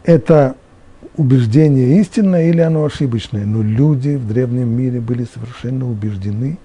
[0.04, 0.56] это
[1.18, 6.58] убеждение истинное или оно ошибочное, но люди в древнем мире были совершенно убеждены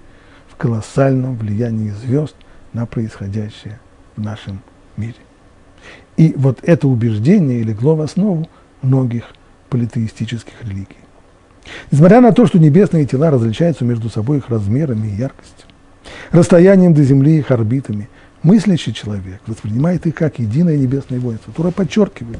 [0.47, 2.35] в колоссальном влиянии звезд
[2.73, 3.79] на происходящее
[4.15, 4.61] в нашем
[4.95, 5.15] мире.
[6.15, 8.47] И вот это убеждение легло в основу
[8.81, 9.25] многих
[9.69, 10.97] политеистических религий.
[11.91, 15.67] Несмотря на то, что небесные тела различаются между собой их размерами и яркостью,
[16.31, 18.09] расстоянием до Земли и их орбитами,
[18.41, 21.53] мыслящий человек воспринимает их как единое небесное воинство.
[21.53, 22.39] Тура подчеркивает,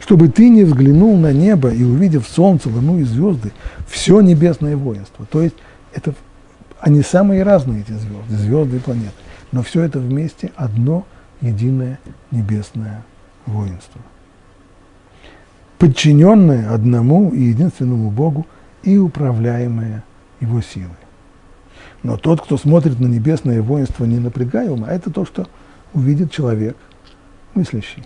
[0.00, 3.52] чтобы ты не взглянул на небо и увидев солнце, луну и звезды,
[3.88, 5.26] все небесное воинство.
[5.30, 5.56] То есть
[5.92, 6.14] это
[6.80, 9.12] они самые разные, эти звезды, звезды и планеты,
[9.52, 11.06] но все это вместе одно
[11.40, 11.98] единое
[12.30, 13.04] небесное
[13.46, 14.00] воинство
[15.80, 18.46] подчиненное одному и единственному Богу
[18.82, 20.04] и управляемое
[20.38, 20.90] Его силой.
[22.02, 25.48] Но тот, кто смотрит на небесное воинство, не напрягая ума, это то, что
[25.94, 26.76] увидит человек
[27.54, 28.04] мыслящий.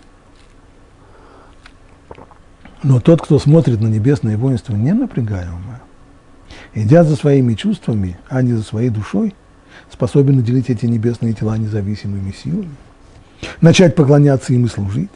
[2.83, 5.49] Но тот, кто смотрит на небесное воинство, не напрягая
[6.75, 9.33] идя за своими чувствами, а не за своей душой,
[9.91, 12.75] способен наделить эти небесные тела независимыми силами,
[13.61, 15.09] начать поклоняться им и служить,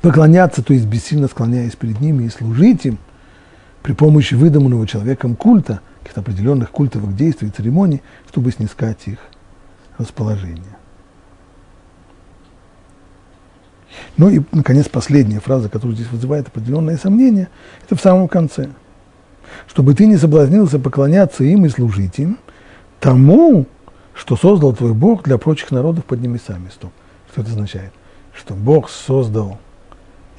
[0.00, 2.98] поклоняться, то есть бессильно склоняясь перед ними и служить им
[3.82, 9.18] при помощи выдуманного человеком культа, каких-то определенных культовых действий и церемоний, чтобы снискать их
[9.98, 10.71] расположение.
[14.16, 17.48] Ну и, наконец, последняя фраза, которая здесь вызывает определенное сомнение,
[17.84, 18.70] это в самом конце.
[19.66, 22.38] Чтобы ты не соблазнился поклоняться им и служить им,
[23.00, 23.66] тому,
[24.14, 26.68] что создал твой Бог для прочих народов под небесами.
[26.72, 26.92] Стоп.
[27.30, 27.92] Что это означает?
[28.34, 29.58] Что Бог создал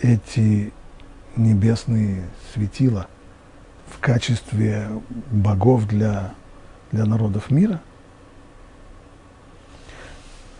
[0.01, 0.71] эти
[1.35, 3.07] небесные светила
[3.87, 4.87] в качестве
[5.31, 6.33] богов для,
[6.91, 7.81] для народов мира?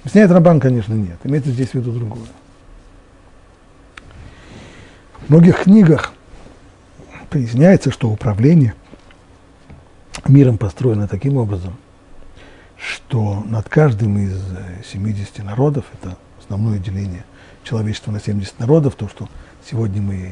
[0.02, 1.18] Объясняет Рабан, конечно, нет.
[1.24, 2.28] Имеется здесь в виду другое.
[5.30, 6.14] Многих книгах
[7.30, 8.74] поясняется, что управление
[10.28, 11.78] миром построено таким образом,
[12.78, 14.42] что над каждым из
[14.86, 17.24] 70 народов, это основное деление
[17.64, 19.30] человечество на 70 народов, то, что
[19.66, 20.32] сегодня мы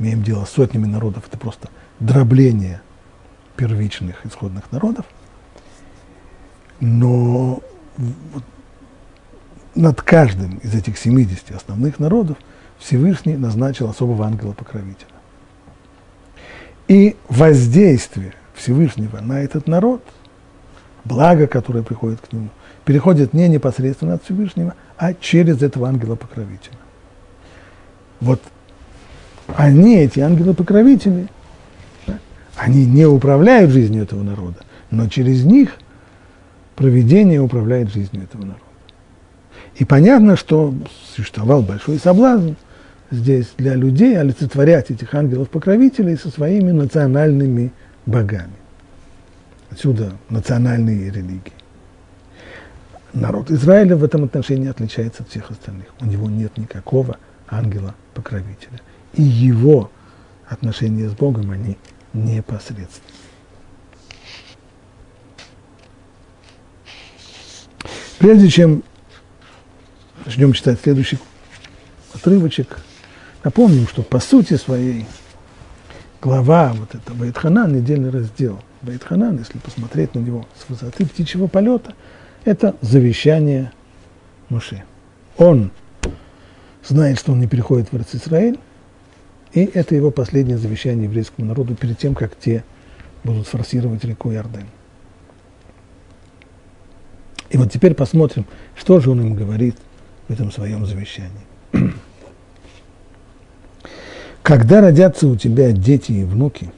[0.00, 1.68] имеем дело с сотнями народов, это просто
[2.00, 2.80] дробление
[3.56, 5.04] первичных исходных народов.
[6.80, 7.60] Но
[9.74, 12.38] над каждым из этих 70 основных народов
[12.80, 15.06] Всевышний назначил особого ангела-покровителя.
[16.88, 20.02] И воздействие Всевышнего на этот народ,
[21.04, 22.48] благо, которое приходит к нему,
[22.84, 26.76] переходит не непосредственно от Всевышнего, а через этого ангела-покровителя.
[28.20, 28.40] Вот
[29.56, 31.28] они, эти ангелы-покровители,
[32.56, 34.58] они не управляют жизнью этого народа,
[34.90, 35.76] но через них
[36.76, 38.64] проведение управляет жизнью этого народа.
[39.76, 40.74] И понятно, что
[41.14, 42.54] существовал большой соблазн
[43.10, 47.72] здесь для людей олицетворять этих ангелов-покровителей со своими национальными
[48.06, 48.52] богами.
[49.70, 51.52] Отсюда национальные религии.
[53.12, 55.86] Народ Израиля в этом отношении отличается от всех остальных.
[56.00, 57.18] У него нет никакого
[57.48, 58.80] ангела-покровителя.
[59.14, 59.90] И его
[60.48, 61.76] отношения с Богом, они
[62.12, 63.06] непосредственны.
[68.18, 68.82] Прежде чем
[70.24, 71.18] начнем читать следующий
[72.12, 72.78] отрывочек,
[73.44, 75.06] напомним, что по сути своей
[76.20, 81.94] глава вот это Байтханан, недельный раздел Байтханан, если посмотреть на него с высоты птичьего полета,
[82.44, 83.72] это завещание
[84.48, 84.84] Муше.
[85.36, 85.70] Он
[86.84, 88.58] знает, что он не переходит в Израиль,
[89.52, 92.64] и это его последнее завещание еврейскому народу перед тем, как те
[93.24, 94.66] будут форсировать реку Ярден.
[97.50, 99.76] И вот теперь посмотрим, что же он им говорит
[100.28, 101.30] в этом своем завещании.
[104.50, 106.72] Когда родятся у тебя дети и внуки,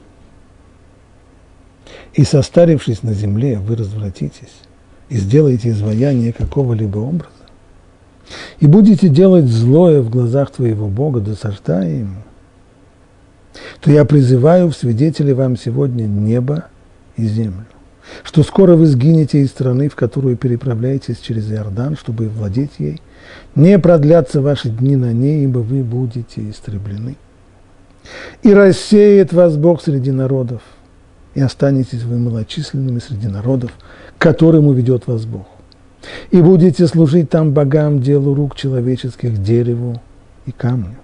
[2.13, 4.53] и состарившись на земле, вы развратитесь
[5.09, 7.31] и сделаете изваяние какого-либо образа,
[8.59, 12.21] и будете делать злое в глазах твоего Бога, досаждая ему,
[13.81, 16.65] то я призываю в свидетели вам сегодня небо
[17.17, 17.65] и землю,
[18.23, 23.01] что скоро вы сгинете из страны, в которую переправляетесь через Иордан, чтобы владеть ей.
[23.55, 27.15] Не продлятся ваши дни на ней, ибо вы будете истреблены.
[28.41, 30.61] И рассеет вас Бог среди народов,
[31.33, 33.71] и останетесь вы малочисленными среди народов,
[34.17, 35.47] к которым уведет вас Бог.
[36.31, 40.01] И будете служить там богам, делу рук человеческих, дереву
[40.45, 40.97] и камню,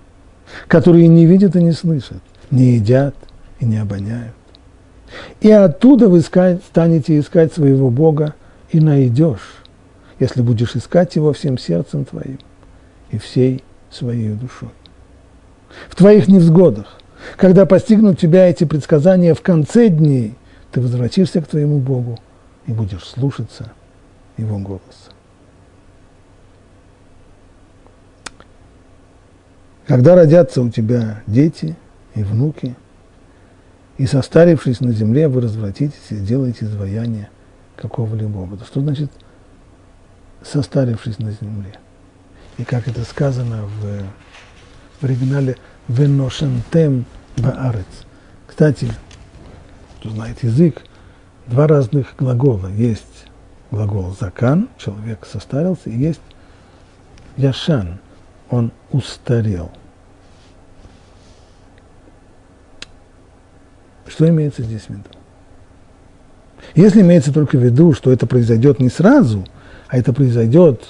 [0.68, 3.16] которые не видят и не слышат, не едят
[3.60, 4.36] и не обоняют.
[5.42, 8.36] И оттуда вы станете искать своего Бога
[8.72, 9.64] и найдешь,
[10.20, 12.40] если будешь искать Его всем сердцем твоим
[13.10, 14.70] и всей своей душой.
[15.90, 17.00] В твоих невзгодах,
[17.36, 20.36] когда постигнут тебя эти предсказания в конце дней,
[20.72, 22.20] ты возвратишься к твоему Богу
[22.66, 23.72] и будешь слушаться
[24.38, 24.84] Его голоса.
[29.88, 31.76] Когда родятся у тебя дети
[32.16, 32.76] и внуки–
[34.00, 37.30] и состарившись на земле, вы развратитесь и сделаете изваяние
[37.76, 38.64] какого-либо образа.
[38.64, 39.12] Что значит
[40.42, 41.74] состарившись на земле?
[42.58, 44.04] И как это сказано в,
[45.00, 45.58] в оригинале
[45.88, 47.06] «веношентем
[47.38, 47.86] баарец».
[48.48, 48.92] Кстати,
[50.00, 50.82] кто знает язык,
[51.48, 52.68] два разных глагола.
[52.68, 53.26] Есть
[53.72, 56.22] глагол «закан», человек состарился, и есть
[57.38, 58.00] «яшан»,
[58.50, 59.72] он устарел.
[64.08, 65.04] Что имеется здесь в виду?
[66.76, 69.46] Если имеется только в виду, что это произойдет не сразу,
[69.88, 70.84] а это произойдет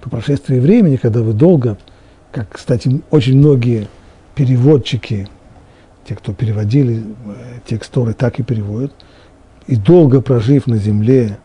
[0.00, 1.78] по прошествии времени, когда вы долго,
[2.34, 3.86] как, кстати, очень многие
[4.34, 5.28] переводчики,
[6.04, 8.92] те, кто переводили э, текст Торы, так и переводят,
[9.68, 11.38] и долго прожив на земле,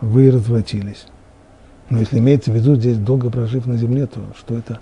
[0.00, 1.06] вы развратились.
[1.90, 4.80] Но если имеется в виду здесь долго прожив на земле, то что это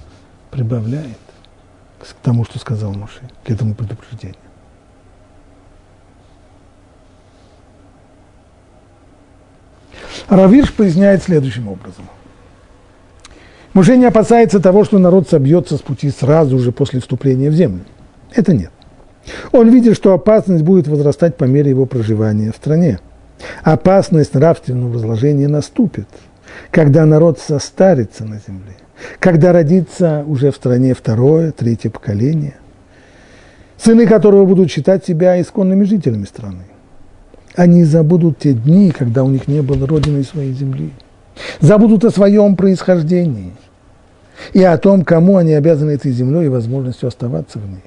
[0.51, 1.18] прибавляет
[1.99, 4.37] к тому, что сказал Муше, к этому предупреждению?
[10.29, 12.07] Равирш поясняет следующим образом.
[13.73, 17.85] Муше не опасается того, что народ собьется с пути сразу же после вступления в землю.
[18.35, 18.71] Это нет.
[19.53, 22.99] Он видит, что опасность будет возрастать по мере его проживания в стране.
[23.63, 26.09] Опасность нравственного разложения наступит,
[26.71, 28.77] когда народ состарится на земле,
[29.18, 32.57] когда родится уже в стране второе, третье поколение,
[33.77, 36.64] сыны которого будут считать себя исконными жителями страны.
[37.55, 40.93] Они забудут те дни, когда у них не было родины своей земли.
[41.61, 43.53] Забудут о своем происхождении
[44.53, 47.82] и о том, кому они обязаны этой землей и возможностью оставаться в ней.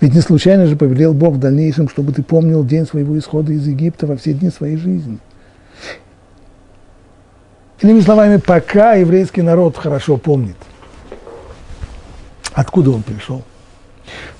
[0.00, 3.66] Ведь не случайно же повелел Бог в дальнейшем, чтобы ты помнил день своего исхода из
[3.66, 5.18] Египта во все дни своей жизни.
[7.80, 10.56] Иными словами, пока еврейский народ хорошо помнит,
[12.54, 13.42] откуда он пришел,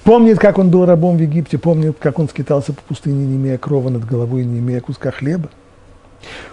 [0.05, 3.57] Помнит, как он был рабом в Египте, помнит, как он скитался по пустыне, не имея
[3.57, 5.49] крова над головой, не имея куска хлеба.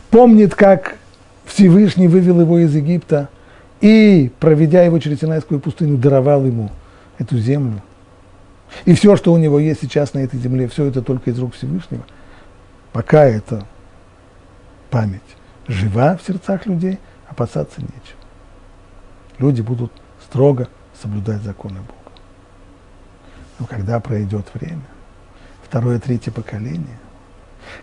[0.10, 0.98] Помнит, как
[1.46, 3.30] Всевышний вывел его из Египта
[3.82, 6.72] и, проведя его через Синайскую пустыню, даровал ему
[7.18, 7.82] эту землю.
[8.86, 11.56] И все, что у него есть сейчас на этой земле, все это только из рук
[11.56, 12.04] Всевышнего.
[12.92, 13.66] Пока эта
[14.90, 15.22] память
[15.68, 18.20] жива в сердцах людей, опасаться нечего.
[19.38, 19.92] Люди будут
[20.24, 20.68] строго
[21.02, 21.94] соблюдать законы Бога.
[23.60, 24.84] Но когда пройдет время,
[25.64, 26.98] второе, третье поколение,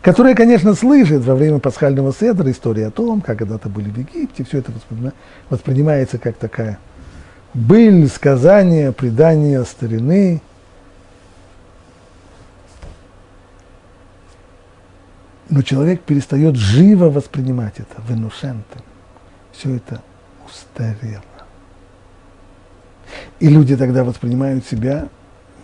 [0.03, 4.45] которое, конечно, слышит во время пасхального седра историю о том, как когда-то были в Египте,
[4.45, 4.73] все это
[5.51, 6.79] воспринимается как такая
[7.55, 10.43] быль, сказание, предание старины.
[15.49, 18.81] Но человек перестает живо воспринимать это, вынушенты.
[19.53, 20.03] Все это
[20.47, 21.23] устарело.
[23.39, 25.09] И люди тогда воспринимают себя,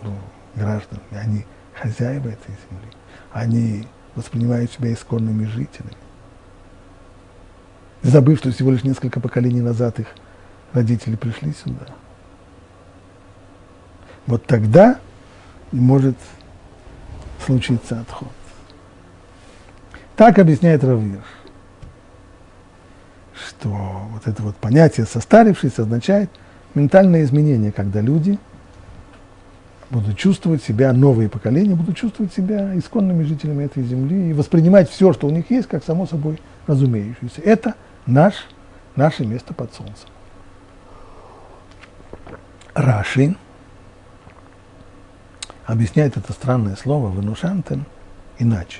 [0.01, 0.15] ну,
[0.55, 2.91] гражданами, они хозяева этой земли,
[3.31, 5.97] они воспринимают себя исконными жителями.
[8.01, 10.07] Забыв, что всего лишь несколько поколений назад их
[10.73, 11.87] родители пришли сюда.
[14.27, 14.99] Вот тогда
[15.71, 16.17] и может
[17.45, 18.31] случиться отход.
[20.15, 21.23] Так объясняет Равир,
[23.33, 26.29] что вот это вот понятие состарившись означает
[26.75, 28.37] ментальное изменение, когда люди
[29.93, 35.13] будут чувствовать себя, новые поколения будут чувствовать себя исконными жителями этой земли и воспринимать все,
[35.13, 37.41] что у них есть, как само собой разумеющееся.
[37.41, 37.75] Это
[38.07, 38.33] наш,
[38.95, 40.09] наше место под солнцем.
[42.73, 43.35] Раши
[45.65, 47.85] объясняет это странное слово «вынушантен»
[48.39, 48.79] иначе.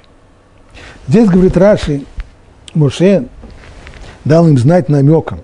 [1.07, 2.05] Здесь, говорит Раши,
[2.73, 3.27] Моше
[4.25, 5.41] дал им знать намеком,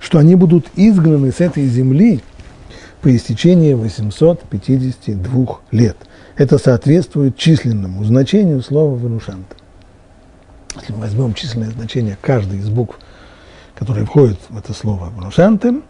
[0.00, 2.20] что они будут изгнаны с этой земли
[3.02, 5.96] по истечении 852 лет.
[6.36, 9.56] Это соответствует численному значению слова «вынушанта».
[10.76, 12.98] Если мы возьмем численное значение каждой из букв,
[13.74, 15.82] которые входят в это слово «вынушантем»,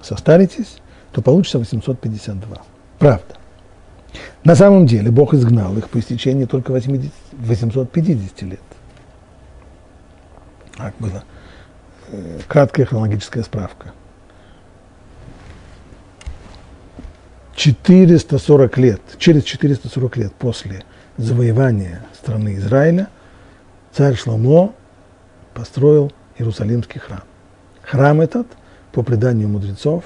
[0.00, 0.78] состаритесь,
[1.10, 2.62] то получится 852.
[2.98, 3.34] Правда.
[4.44, 8.60] На самом деле Бог изгнал их по истечении только 80, 850 лет.
[10.76, 11.24] Так было.
[12.08, 13.92] Э, краткая хронологическая справка.
[17.54, 20.84] 440 лет, через 440 лет после
[21.16, 23.08] завоевания страны Израиля,
[23.92, 24.74] царь Шломо
[25.54, 27.22] построил Иерусалимский храм.
[27.82, 28.46] Храм этот,
[28.92, 30.04] по преданию мудрецов,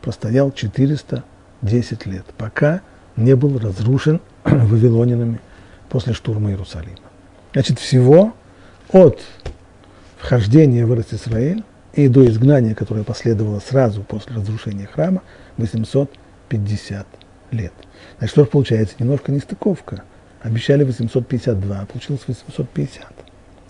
[0.00, 2.80] простоял 410 лет, пока
[3.16, 5.40] не был разрушен вавилонинами
[5.88, 6.96] после штурма Иерусалима.
[7.52, 8.32] Значит, всего
[8.92, 9.20] от
[10.18, 15.22] вхождения в Израиль и до изгнания, которое последовало сразу после разрушения храма,
[16.50, 17.06] 850
[17.52, 17.72] лет.
[18.18, 18.94] Значит, что же получается?
[18.98, 20.02] Немножко нестыковка.
[20.42, 23.06] Обещали 852, а получилось 850.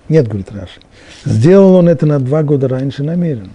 [0.09, 0.81] Нет, говорит Раши.
[1.25, 3.51] Сделал он это на два года раньше намеренно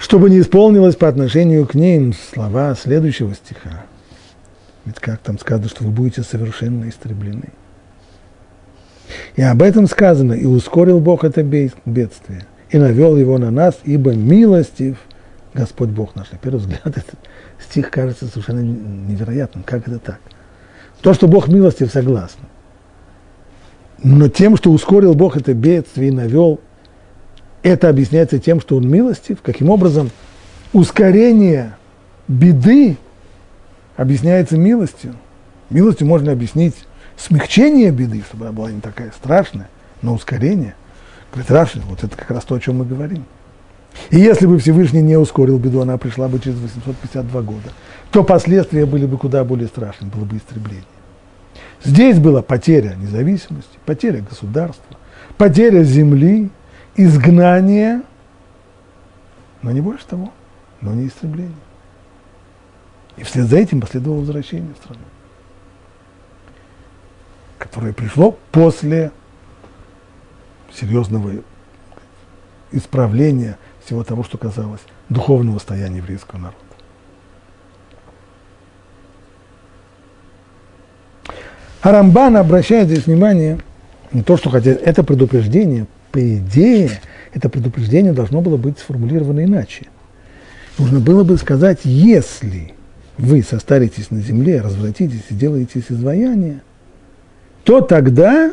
[0.00, 3.84] чтобы не исполнилось по отношению к ним слова следующего стиха.
[4.86, 7.50] Ведь как там сказано, что вы будете совершенно истреблены.
[9.36, 14.14] И об этом сказано, и ускорил Бог это бедствие, и навел его на нас, ибо
[14.14, 14.96] милостив
[15.54, 16.30] Господь Бог наш.
[16.30, 17.14] На первый взгляд этот
[17.58, 19.64] стих кажется совершенно невероятным.
[19.64, 20.20] Как это так?
[21.00, 22.44] То, что Бог милостив, согласно.
[24.02, 26.60] Но тем, что ускорил Бог это бедствие и навел
[27.62, 29.42] это объясняется тем, что он милостив.
[29.42, 30.10] Каким образом
[30.72, 31.76] ускорение
[32.28, 32.96] беды
[33.96, 35.14] объясняется милостью.
[35.68, 36.74] Милостью можно объяснить
[37.16, 39.68] смягчение беды, чтобы она была не такая страшная,
[40.02, 40.74] но ускорение.
[41.32, 43.24] Говорит, Раши, вот это как раз то, о чем мы говорим.
[44.10, 47.72] И если бы Всевышний не ускорил беду, она пришла бы через 852 года,
[48.10, 50.84] то последствия были бы куда более страшны, было бы истребление.
[51.84, 54.96] Здесь была потеря независимости, потеря государства,
[55.38, 56.50] потеря земли,
[56.96, 58.02] изгнание,
[59.62, 60.32] но не больше того,
[60.80, 61.54] но не истребление.
[63.16, 65.00] И вслед за этим последовало возвращение в страну,
[67.58, 69.12] которое пришло после
[70.72, 71.32] серьезного
[72.72, 73.58] исправления
[73.90, 76.56] всего того, что казалось духовного состояния еврейского народа.
[81.82, 83.58] Арамбан обращает здесь внимание
[84.12, 87.00] на то, что хотя это предупреждение по идее,
[87.34, 89.86] это предупреждение должно было быть сформулировано иначе.
[90.78, 92.74] Нужно было бы сказать, если
[93.18, 96.60] вы состаритесь на земле, развратитесь и делаетесь изваяние,
[97.64, 98.52] то тогда,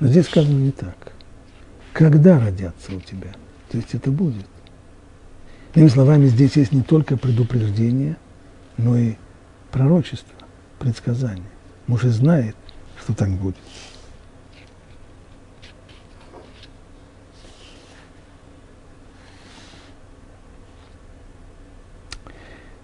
[0.00, 0.96] но здесь сказано не так,
[1.98, 3.32] когда родятся у тебя,
[3.68, 4.46] то есть это будет.
[5.74, 8.16] Иными словами, здесь есть не только предупреждение,
[8.76, 9.16] но и
[9.72, 10.32] пророчество,
[10.78, 11.50] предсказание.
[11.88, 12.54] Муж и знает,
[13.02, 13.56] что так будет.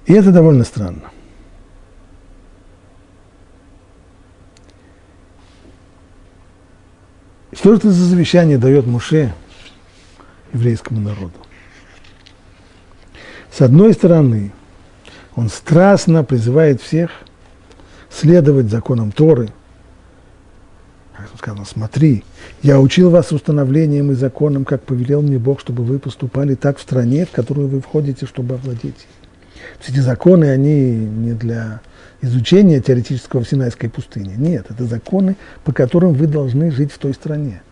[0.07, 1.13] И это довольно странно.
[7.65, 9.33] Что же это за завещание дает Муше
[10.53, 11.33] еврейскому народу?
[13.51, 14.53] С одной стороны,
[15.35, 17.11] он страстно призывает всех
[18.11, 19.49] следовать законам Торы.
[21.17, 22.23] Как сказано, смотри,
[22.63, 26.83] я учил вас установлением и законом, как повелел мне Бог, чтобы вы поступали так в
[26.83, 29.07] стране, в которую вы входите, чтобы овладеть.
[29.81, 31.81] Все эти законы, они не для
[32.25, 34.35] изучения теоретического в Синайской пустыне.
[34.37, 37.63] Нет, это законы, по которым вы должны жить в той стране.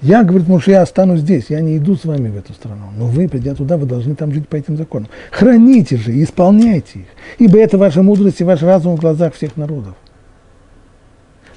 [0.00, 2.90] Я, говорит, муж, я останусь здесь, я не иду с вами в эту страну.
[2.96, 5.08] Но вы, придя туда, вы должны там жить по этим законам.
[5.32, 7.06] Храните же и исполняйте их,
[7.38, 9.94] ибо это ваша мудрость и ваш разум в глазах всех народов.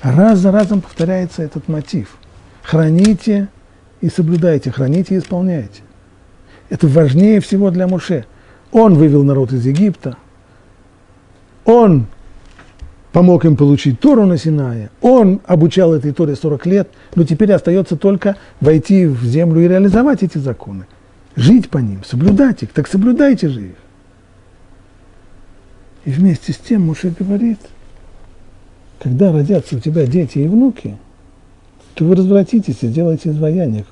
[0.02, 2.18] Раз за разом повторяется этот мотив.
[2.64, 3.48] Храните
[4.02, 5.82] и соблюдайте, храните и исполняйте.
[6.70, 8.26] Это важнее всего для Муше.
[8.72, 10.18] Он вывел народ из Египта,
[11.66, 12.07] он
[13.12, 17.97] помог им получить Тору на Синае, он обучал этой Торе 40 лет, но теперь остается
[17.97, 20.86] только войти в землю и реализовать эти законы,
[21.36, 23.76] жить по ним, соблюдать их, так соблюдайте же их.
[26.05, 27.59] И вместе с тем Муше говорит,
[28.99, 30.97] когда родятся у тебя дети и внуки,
[31.93, 33.86] то вы развратитесь и сделаете изваяние,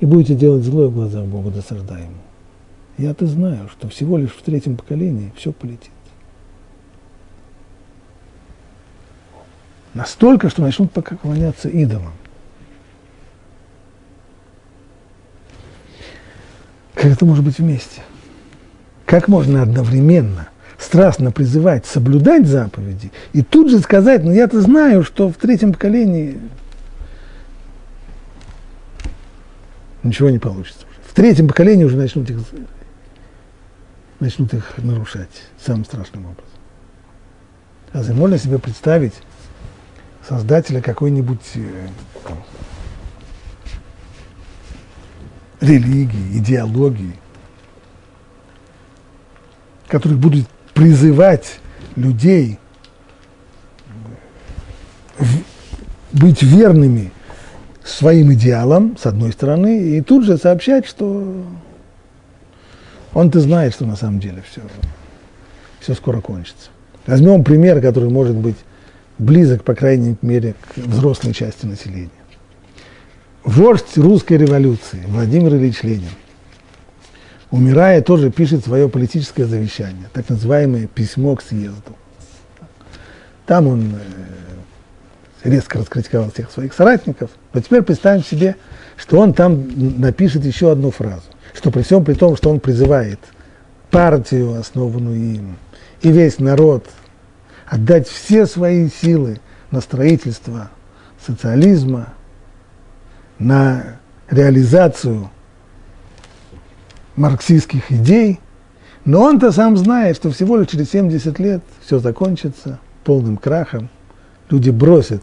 [0.00, 2.22] и будете делать злое в глазах Богу досаждаемому.
[2.96, 5.90] Я-то знаю, что всего лишь в третьем поколении все полетит.
[9.94, 12.12] Настолько, что начнут поклоняться идолам.
[16.94, 18.02] Как это может быть вместе?
[19.06, 25.28] Как можно одновременно страстно призывать соблюдать заповеди и тут же сказать, ну я-то знаю, что
[25.28, 26.38] в третьем поколении
[30.02, 30.80] ничего не получится.
[31.06, 32.38] В третьем поколении уже начнут их,
[34.20, 35.30] начнут их нарушать
[35.64, 36.44] самым страшным образом.
[37.92, 39.14] Разве можно себе представить,
[40.28, 41.88] создателя какой-нибудь э,
[45.60, 47.14] религии, идеологии,
[49.86, 51.60] который будет призывать
[51.96, 52.58] людей
[56.12, 57.10] быть верными
[57.84, 61.44] своим идеалам, с одной стороны, и тут же сообщать, что
[63.14, 64.60] он-то знает, что на самом деле все,
[65.80, 66.68] все скоро кончится.
[67.06, 68.56] Возьмем пример, который может быть
[69.18, 72.10] близок, по крайней мере, к взрослой части населения.
[73.44, 76.10] Вождь русской революции Владимир Ильич Ленин,
[77.50, 81.96] умирая, тоже пишет свое политическое завещание, так называемое письмо к съезду.
[83.46, 88.56] Там он э, резко раскритиковал всех своих соратников, но теперь представим себе,
[88.96, 89.66] что он там
[90.00, 91.22] напишет еще одну фразу,
[91.54, 93.18] что при всем при том, что он призывает
[93.90, 95.56] партию, основанную им,
[96.02, 96.86] и весь народ
[97.70, 99.40] отдать все свои силы
[99.70, 100.70] на строительство
[101.24, 102.14] социализма,
[103.38, 103.98] на
[104.30, 105.30] реализацию
[107.16, 108.40] марксистских идей,
[109.04, 113.88] но он-то сам знает, что всего лишь через 70 лет все закончится полным крахом,
[114.50, 115.22] люди бросят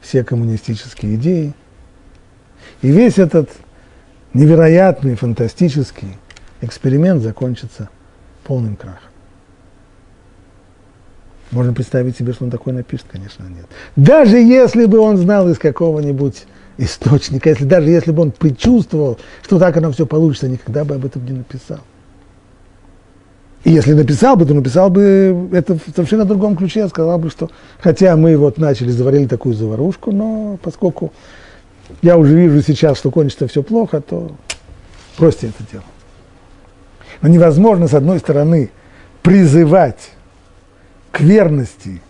[0.00, 1.54] все коммунистические идеи,
[2.82, 3.50] и весь этот
[4.32, 6.16] невероятный, фантастический
[6.60, 7.88] эксперимент закончится
[8.44, 9.09] полным крахом.
[11.50, 13.66] Можно представить себе, что он такое напишет, конечно, нет.
[13.96, 16.44] Даже если бы он знал из какого-нибудь
[16.78, 21.04] источника, если, даже если бы он предчувствовал, что так оно все получится, никогда бы об
[21.04, 21.80] этом не написал.
[23.64, 27.50] И если написал бы, то написал бы это в совершенно другом ключе, сказал бы, что
[27.78, 31.12] хотя мы вот начали, заварили такую заварушку, но поскольку
[32.00, 34.30] я уже вижу сейчас, что кончится все плохо, то
[35.18, 35.84] бросьте это дело.
[37.20, 38.70] Но невозможно, с одной стороны,
[39.22, 40.12] призывать
[41.10, 42.02] к верности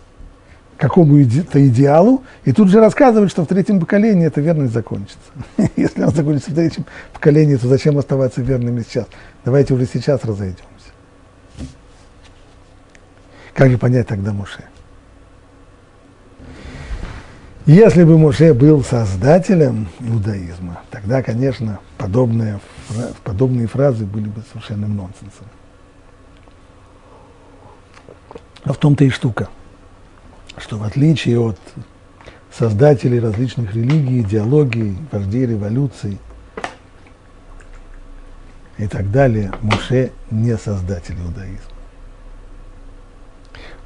[0.77, 5.19] какому-то идеалу, и тут же рассказывает, что в третьем поколении эта верность закончится.
[5.75, 9.05] Если она закончится в третьем поколении, то зачем оставаться верными сейчас?
[9.45, 10.65] Давайте уже сейчас разойдемся.
[13.53, 14.63] Как же понять тогда Моше?
[17.67, 22.59] Если бы Моше был создателем иудаизма, тогда, конечно, подобные,
[23.23, 25.45] подобные фразы были бы совершенным нонсенсом.
[28.63, 29.49] А в том-то и штука,
[30.57, 31.57] что в отличие от
[32.51, 36.19] создателей различных религий, идеологий, вождей революций
[38.77, 41.59] и так далее, Муше не создатель иудаизма.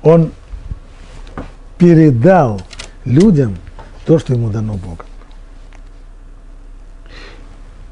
[0.03, 0.32] Он
[1.78, 2.61] передал
[3.05, 3.57] людям
[4.05, 5.05] то, что ему дано Богом.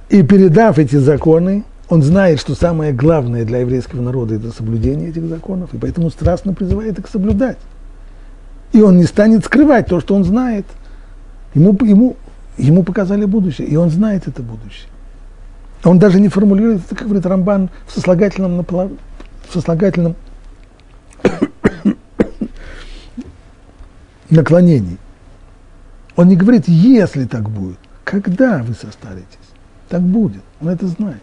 [0.10, 5.26] И передав эти законы, Он знает, что самое главное для еврейского народа– это соблюдение этих
[5.26, 7.58] законов, и поэтому страстно призывает их соблюдать.
[8.72, 10.66] И он не станет скрывать то, что он знает.
[11.54, 12.16] Ему, ему,
[12.58, 14.90] ему показали будущее, и он знает это будущее.
[15.84, 20.16] Он даже не формулирует это, как говорит Рамбан, в сослагательном, в сослагательном
[24.30, 24.98] наклонении.
[26.16, 29.28] Он не говорит, если так будет, когда вы состаритесь,
[29.90, 30.42] так будет.
[30.62, 31.22] Он это знает.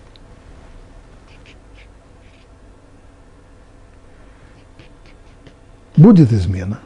[6.00, 6.80] Будет измена.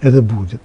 [0.00, 0.62] Это будет.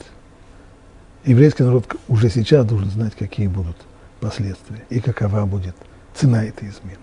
[1.25, 3.75] Еврейский народ уже сейчас должен знать, какие будут
[4.21, 5.75] последствия и какова будет
[6.13, 6.99] цена этой измены.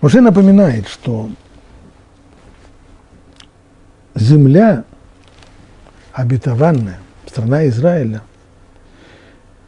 [0.00, 1.30] Уже напоминает, что
[4.16, 4.84] земля
[6.12, 6.98] обетованная,
[7.28, 8.22] страна Израиля,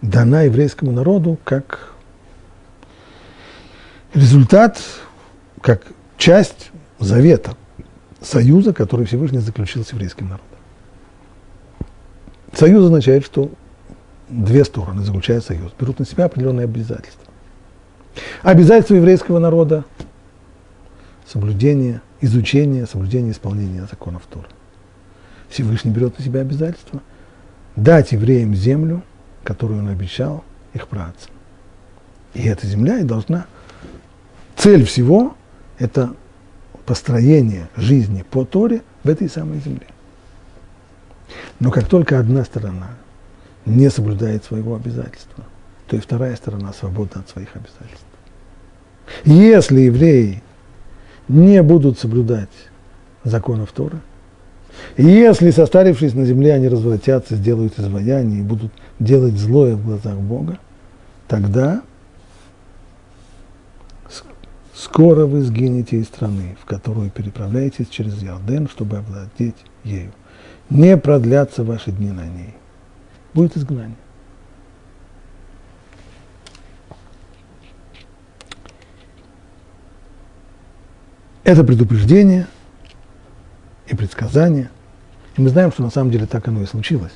[0.03, 1.93] дана еврейскому народу как
[4.15, 4.81] результат,
[5.61, 5.85] как
[6.21, 7.57] часть завета,
[8.21, 10.47] союза, который Всевышний заключил с еврейским народом.
[12.53, 13.51] Союз означает, что
[14.29, 17.25] две стороны заключают союз, берут на себя определенные обязательства.
[18.43, 19.85] Обязательства еврейского народа–
[21.27, 24.49] соблюдение, изучение, соблюдение, исполнение законов Торы.
[25.49, 27.01] Всевышний берет на себя обязательство
[27.77, 29.03] дать евреям землю,
[29.43, 30.45] которую он обещал
[30.75, 31.31] их працам.
[32.35, 33.47] И эта земля и должна,
[34.57, 35.35] цель всего–
[35.81, 36.15] это
[36.87, 39.87] построение жизни по Торе в этой самой земле.
[41.59, 42.91] Но как только одна сторона
[43.67, 45.45] не соблюдает своего обязательства,
[45.89, 48.05] то и вторая сторона свободна от своих обязательств.
[49.25, 50.43] Если евреи
[51.29, 52.49] не будут соблюдать
[53.25, 53.99] законов Торы,
[54.97, 60.59] если, состарившись на земле, они развратятся, сделают изваяние и будут делать злое в глазах Бога,
[61.27, 61.83] тогда
[64.81, 70.13] скоро вы сгинете из страны, в которую переправляетесь через Ярден, чтобы овладеть ею.
[70.71, 72.55] Не продлятся ваши дни на ней.
[73.35, 73.97] Будет изгнание.
[81.45, 82.47] Это предупреждение
[83.89, 84.71] и предсказание.
[85.37, 87.13] И мы знаем, что на самом деле так оно и случилось.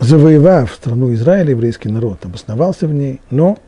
[0.00, 3.58] Завоевав страну Израиля, еврейский народ обосновался в ней, но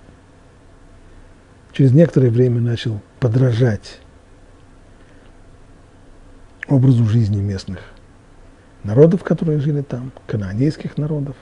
[1.72, 4.00] через некоторое время начал подражать
[6.68, 7.80] образу жизни местных
[8.82, 11.36] народов, которые жили там, канонейских народов,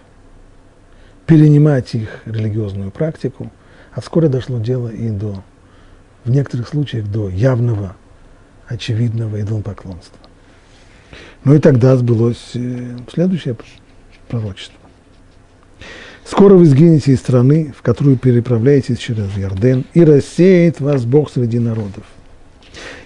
[1.25, 3.53] перенимать их религиозную практику,
[3.93, 5.45] а вскоре дошло дело и до,
[6.25, 7.95] в некоторых случаях, до явного,
[8.67, 10.19] очевидного идолопоклонства.
[11.45, 13.57] Ну и тогда сбылось э, следующее
[14.29, 14.80] пророчество.
[16.31, 21.59] Скоро вы сгинете из страны, в которую переправляетесь через Ярден, и рассеет вас Бог среди
[21.59, 22.05] народов–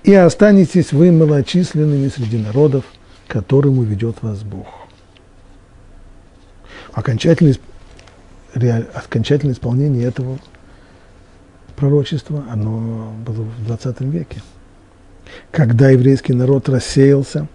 [0.05, 2.85] и останетесь вы малочисленными среди народов,
[3.27, 4.67] которым уведет вас Бог.
[6.93, 7.57] Окончательное,
[8.93, 10.39] окончательное исполнение этого
[11.75, 14.43] пророчества, оно было в 20 веке.
[15.51, 17.49] Когда еврейский народ рассеялся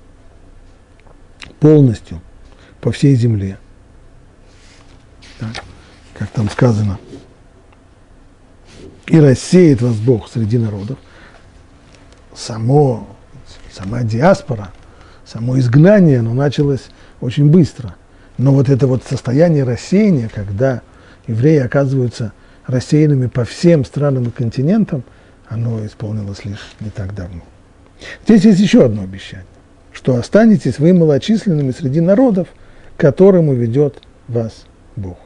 [1.59, 2.20] полностью
[2.82, 3.59] по всей земле,
[5.40, 5.64] так,
[6.14, 7.00] как там сказано,
[9.08, 10.98] и рассеет вас Бог среди народов,
[12.36, 13.08] само,
[13.72, 14.72] сама диаспора,
[15.26, 16.90] само изгнание, оно началось
[17.22, 17.96] очень быстро.
[18.38, 20.82] Но вот это вот состояние рассеяния, когда
[21.28, 22.34] евреи оказываются
[22.68, 25.04] рассеянными по всем странам и континентам,
[25.48, 27.42] оно исполнилось лишь не так давно.
[28.26, 29.46] Здесь есть еще одно обещание,
[29.92, 32.48] что останетесь вы малочисленными среди народов,
[32.96, 34.66] которым уведет вас
[34.96, 35.18] Бог.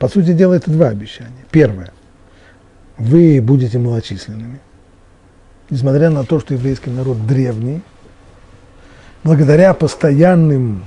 [0.00, 1.46] По сути дела, это два обещания.
[1.52, 1.92] Первое.
[2.98, 4.60] Вы будете малочисленными
[5.70, 7.80] несмотря на то, что еврейский народ древний,
[9.24, 10.84] благодаря постоянным,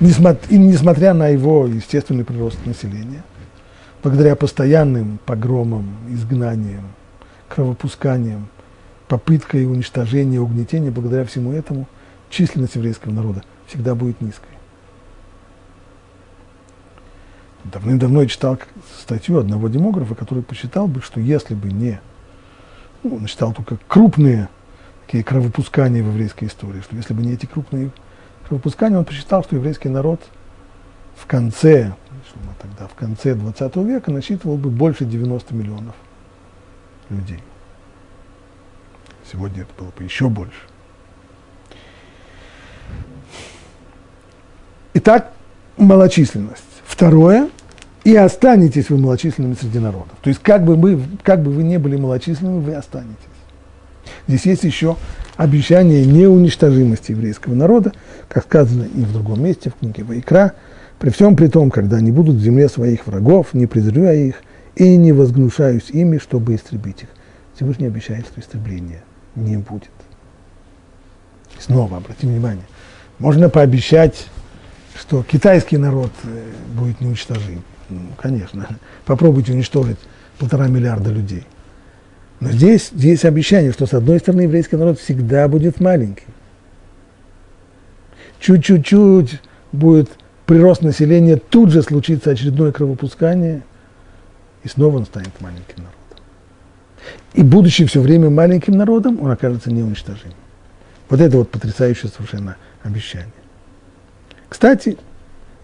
[0.00, 3.22] несмотря, несмотря на его естественный прирост населения,
[4.02, 6.92] благодаря постоянным погромам, изгнаниям,
[7.48, 8.48] кровопусканиям,
[9.08, 11.88] попыткой уничтожения, угнетения, благодаря всему этому
[12.30, 14.51] численность еврейского народа всегда будет низкой.
[17.64, 18.58] Давным-давно я читал
[19.00, 22.00] статью одного демографа, который посчитал бы, что если бы не
[23.02, 24.48] ну, он считал только крупные
[25.06, 27.90] такие кровопускания в еврейской истории, что если бы не эти крупные
[28.46, 30.20] кровопускания, он посчитал, что еврейский народ
[31.16, 31.94] в конце,
[32.60, 35.94] тогда, в конце 20 века насчитывал бы больше 90 миллионов
[37.10, 37.40] людей.
[39.30, 40.60] Сегодня это было бы еще больше.
[44.94, 45.32] Итак,
[45.76, 46.71] малочисленность.
[47.02, 47.48] Второе,
[48.04, 50.12] и останетесь вы малочисленными среди народов.
[50.22, 53.16] То есть, как бы, мы, как бы вы не были малочисленными, вы останетесь.
[54.28, 54.96] Здесь есть еще
[55.36, 57.92] обещание неуничтожимости еврейского народа,
[58.28, 60.52] как сказано и в другом месте, в книге Вайкра,
[61.00, 64.36] при всем при том, когда они будут в земле своих врагов, не презрю я их,
[64.76, 67.08] и не возгнушаюсь ими, чтобы истребить их.
[67.56, 69.02] Всевышний обещает, что истребления
[69.34, 69.90] не будет.
[71.58, 72.66] Снова обратим внимание,
[73.18, 74.28] можно пообещать,
[74.98, 77.62] что китайский народ э, будет неуничтожим.
[77.88, 78.66] Ну, конечно,
[79.04, 79.98] попробуйте уничтожить
[80.38, 81.44] полтора миллиарда людей.
[82.40, 86.26] Но здесь, здесь обещание, что с одной стороны еврейский народ всегда будет маленький.
[88.40, 89.40] Чуть-чуть-чуть
[89.70, 90.10] будет
[90.46, 93.62] прирост населения, тут же случится очередное кровопускание,
[94.64, 95.98] и снова он станет маленьким народом.
[97.34, 100.32] И будучи все время маленьким народом, он окажется неуничтожим.
[101.08, 103.32] Вот это вот потрясающее совершенно обещание.
[104.52, 104.98] Кстати,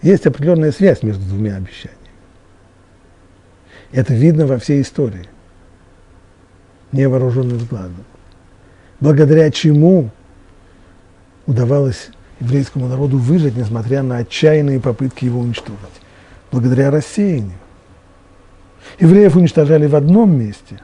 [0.01, 1.99] есть определенная связь между двумя обещаниями.
[3.91, 5.27] Это видно во всей истории.
[6.91, 8.03] Невооруженным взглядом.
[8.99, 10.09] Благодаря чему
[11.45, 12.09] удавалось
[12.39, 15.77] еврейскому народу выжить, несмотря на отчаянные попытки его уничтожить.
[16.51, 17.59] Благодаря рассеянию.
[18.99, 20.81] Евреев уничтожали в одном месте,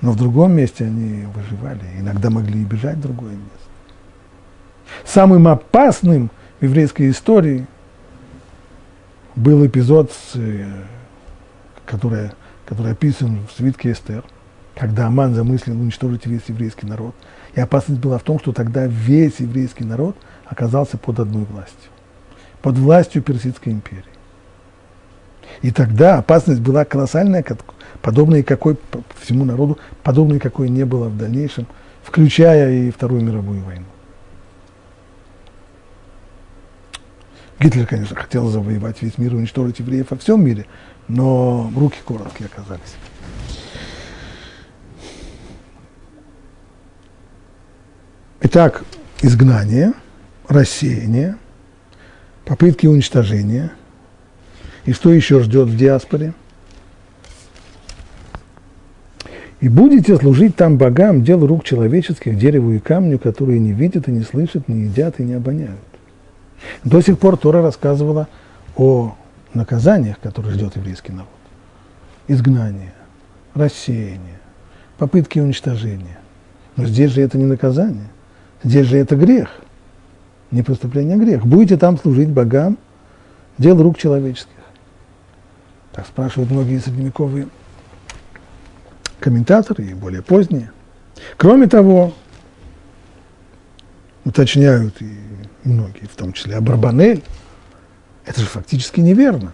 [0.00, 3.68] но в другом месте они выживали, иногда могли и бежать в другое место.
[5.04, 6.28] Самым опасным
[6.62, 7.66] в еврейской истории
[9.34, 10.64] был эпизод, э,
[11.84, 12.30] который,
[12.64, 14.22] который описан в свитке Эстер,
[14.76, 17.16] когда Аман замыслил уничтожить весь еврейский народ.
[17.56, 21.90] И опасность была в том, что тогда весь еврейский народ оказался под одной властью,
[22.62, 24.04] под властью Персидской империи.
[25.62, 27.44] И тогда опасность была колоссальная,
[28.02, 28.76] подобной какой
[29.20, 31.66] всему народу, подобной какой не было в дальнейшем,
[32.04, 33.86] включая и Вторую мировую войну.
[37.62, 40.66] Гитлер, конечно, хотел завоевать весь мир, уничтожить евреев во всем мире,
[41.06, 42.96] но руки короткие оказались.
[48.40, 48.82] Итак,
[49.22, 49.92] изгнание,
[50.48, 51.36] рассеяние,
[52.44, 53.70] попытки уничтожения.
[54.84, 56.32] И что еще ждет в диаспоре?
[59.60, 64.10] И будете служить там богам, делу рук человеческих, дереву и камню, которые не видят и
[64.10, 65.78] не слышат, не едят и не обоняют.
[66.84, 68.28] До сих пор Тора рассказывала
[68.76, 69.14] о
[69.54, 71.28] наказаниях, которые ждет еврейский народ.
[72.28, 72.92] Изгнание,
[73.54, 74.38] рассеяние,
[74.98, 76.18] попытки уничтожения.
[76.76, 78.08] Но здесь же это не наказание,
[78.62, 79.50] здесь же это грех.
[80.50, 81.46] Не преступление, а грех.
[81.46, 82.78] Будете там служить богам,
[83.58, 84.52] дел рук человеческих.
[85.92, 87.48] Так спрашивают многие средневековые
[89.20, 90.70] комментаторы и более поздние.
[91.36, 92.12] Кроме того,
[94.24, 95.18] уточняют и
[95.64, 97.22] многие, в том числе Абрабанель,
[98.24, 99.52] это же фактически неверно.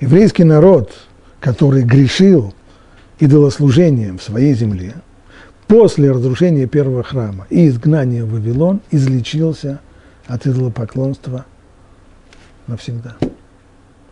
[0.00, 0.92] Еврейский народ,
[1.40, 2.54] который грешил
[3.18, 4.94] идолослужением в своей земле,
[5.68, 9.80] после разрушения первого храма и изгнания в Вавилон, излечился
[10.26, 11.46] от идолопоклонства
[12.66, 13.16] навсегда.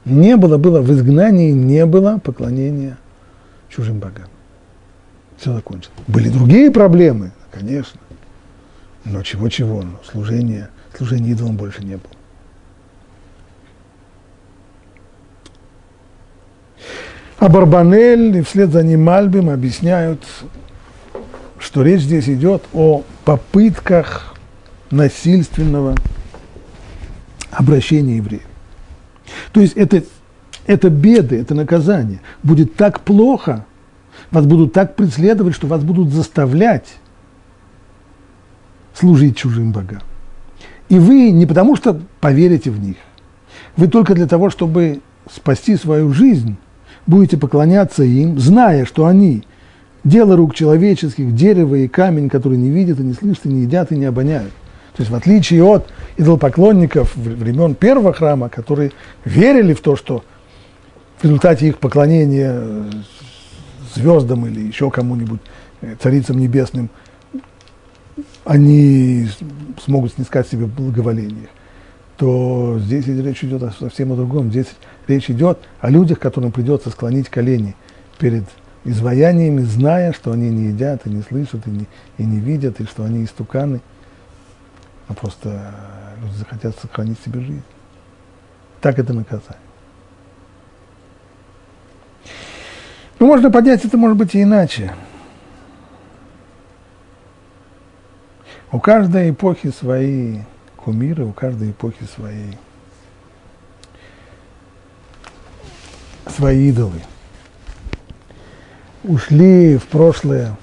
[0.05, 2.97] Не было, было в изгнании, не было поклонения
[3.69, 4.29] чужим богам.
[5.37, 5.97] Все закончилось.
[6.07, 8.01] Были другие проблемы, конечно.
[9.05, 12.13] Но чего-чего, но служения, служения идолам больше не было.
[17.39, 20.23] А Барбанель и вслед за ним Мальбим объясняют,
[21.59, 24.35] что речь здесь идет о попытках
[24.91, 25.95] насильственного
[27.51, 28.43] обращения евреев.
[29.53, 30.03] То есть это,
[30.67, 32.21] это беды, это наказание.
[32.43, 33.65] Будет так плохо,
[34.31, 36.97] вас будут так преследовать, что вас будут заставлять
[38.95, 40.03] служить чужим богам.
[40.91, 42.97] И вы не потому, что поверите в них,
[43.77, 45.01] вы только для того, чтобы
[45.33, 46.57] спасти свою жизнь,
[47.07, 49.45] будете поклоняться им, зная, что они
[50.03, 53.93] дело рук человеческих, дерево и камень, которые не видят и не слышат, и не едят
[53.93, 54.53] и не обоняют.
[54.97, 55.87] То есть в отличие от
[56.17, 58.91] идолопоклонников времен первого храма, которые
[59.25, 60.25] верили в то, что
[61.19, 62.61] в результате их поклонения
[63.95, 65.41] звездам или еще кому-нибудь,
[65.83, 66.91] э, царицам небесным,
[68.45, 69.29] они
[69.85, 71.49] смогут снискать себе благоволение,
[72.17, 74.51] то здесь речь идет о совсем о другом.
[74.51, 74.67] Здесь
[75.07, 77.75] речь идет о людях, которым придется склонить колени
[78.19, 78.45] перед
[78.85, 81.87] изваяниями, зная, что они не едят, и не слышат, и не,
[82.19, 83.81] и не видят, и что они истуканы.
[85.09, 85.75] А просто
[86.23, 87.63] люди захотят сохранить себе жизнь.
[88.81, 89.59] Так это наказание.
[93.19, 94.93] Ну, можно поднять это, может быть, и иначе.
[98.73, 100.39] У каждой эпохи свои
[100.77, 102.53] кумиры, у каждой эпохи свои
[106.29, 107.01] свои идолы.
[109.03, 110.57] Ушли в прошлое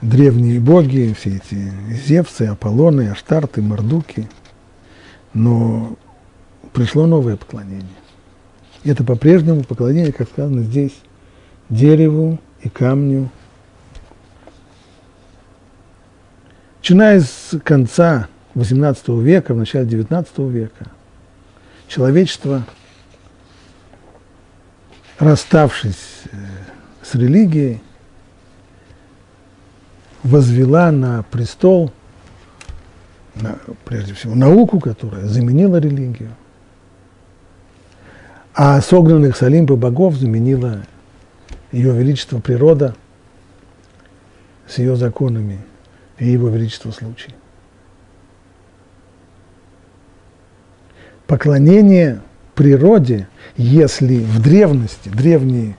[0.00, 4.28] древние боги, все эти Зевсы, Аполлоны, Аштарты, Мордуки.
[5.32, 5.96] Но
[6.72, 7.86] пришло новое поклонение.
[8.84, 10.96] Это по-прежнему поклонение, как сказано здесь,
[11.68, 13.30] дереву и камню.
[16.86, 20.86] Начиная с конца XVIII века, в начале XIX века,
[21.88, 22.62] человечество,
[25.18, 25.96] расставшись
[26.30, 26.36] э,
[27.02, 27.82] с религией,
[30.22, 31.90] возвела на престол,
[33.34, 36.36] на, прежде всего, науку, которая заменила религию,
[38.54, 40.82] а согнанных с Олимпа богов заменила
[41.72, 42.94] ее величество природа
[44.68, 45.64] с ее законами
[46.18, 47.34] и его величество случай.
[51.26, 52.22] Поклонение
[52.54, 55.76] природе, если в древности, древние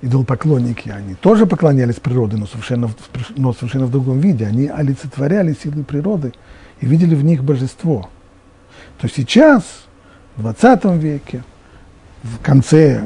[0.00, 2.90] идолопоклонники, они тоже поклонялись природе, но совершенно,
[3.36, 4.46] но совершенно в другом виде.
[4.46, 6.32] Они олицетворяли силы природы
[6.80, 8.08] и видели в них божество.
[9.00, 9.64] То сейчас,
[10.36, 11.42] в 20 веке,
[12.22, 13.02] в конце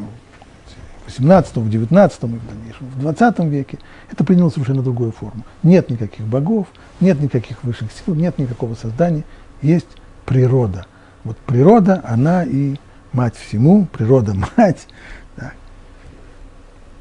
[1.19, 3.79] 18 в 19 и в дальнейшем, в 20 веке,
[4.11, 5.45] это приняло совершенно другую форму.
[5.63, 6.67] Нет никаких богов,
[7.01, 9.25] нет никаких высших сил, нет никакого создания,
[9.61, 9.89] есть
[10.25, 10.87] природа.
[11.25, 12.77] Вот природа, она и
[13.13, 14.87] мать всему, природа мать,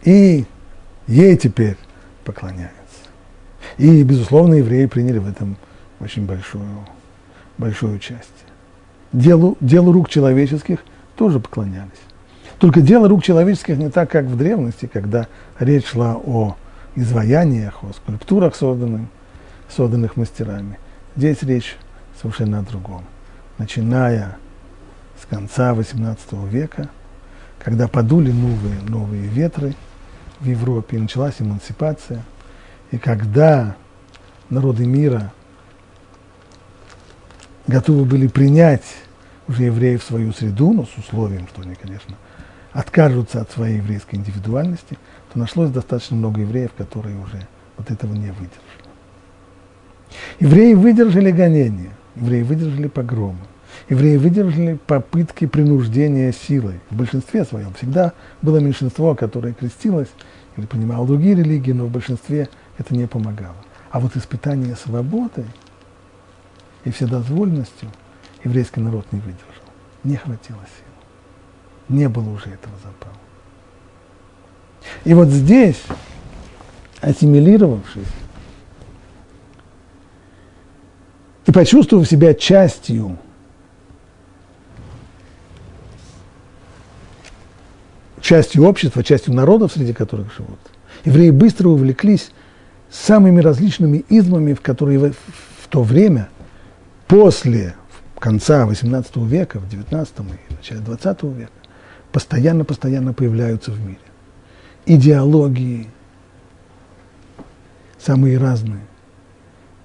[0.03, 0.45] и
[1.07, 1.77] ей теперь
[2.25, 2.71] поклоняются.
[3.77, 5.57] И, безусловно, евреи приняли в этом
[5.99, 6.65] очень большую,
[7.57, 8.27] большое участие.
[9.13, 10.79] Делу, делу рук человеческих
[11.15, 11.91] тоже поклонялись.
[12.61, 15.27] Только дело рук человеческих не так, как в древности, когда
[15.59, 16.55] речь шла о
[16.95, 19.07] изваяниях, о скульптурах, созданных,
[19.67, 20.79] созданных мастерами.
[21.17, 21.75] Здесь речь
[22.21, 23.03] совершенно о другом.
[23.57, 24.37] Начиная
[25.21, 26.89] с конца XVIII века,
[27.59, 29.75] когда подули новые, новые ветры–
[30.41, 32.23] в Европе, и началась эмансипация.
[32.89, 33.75] И когда
[34.49, 35.31] народы мира
[37.67, 38.83] готовы были принять
[39.47, 42.15] уже евреев в свою среду, но с условием, что они, конечно,
[42.73, 44.97] откажутся от своей еврейской индивидуальности,
[45.31, 47.47] то нашлось достаточно много евреев, которые уже
[47.77, 48.61] вот этого не выдержали.
[50.39, 53.39] Евреи выдержали гонения, евреи выдержали погромы,
[53.89, 56.79] евреи выдержали попытки принуждения силой.
[56.89, 60.09] В большинстве своем всегда было меньшинство, которое крестилось
[60.57, 63.55] или принимало другие религии, но в большинстве это не помогало.
[63.89, 65.45] А вот испытание свободой
[66.83, 67.89] и вседозвольностью
[68.43, 69.45] еврейский народ не выдержал.
[70.03, 70.90] Не хватило сил.
[71.91, 73.17] Не было уже этого запала.
[75.03, 75.81] И вот здесь,
[77.01, 78.07] ассимилировавшись,
[81.45, 83.17] и почувствовав себя частью
[88.21, 90.59] частью общества, частью народов, среди которых живут,
[91.03, 92.31] евреи быстро увлеклись
[92.89, 96.29] самыми различными измами, в которые в, в то время,
[97.07, 97.75] после
[98.17, 100.07] конца XVIII века, в XIX
[100.49, 101.51] и начале XX века,
[102.11, 103.99] постоянно-постоянно появляются в мире.
[104.85, 105.87] Идеологии
[107.99, 108.81] самые разные.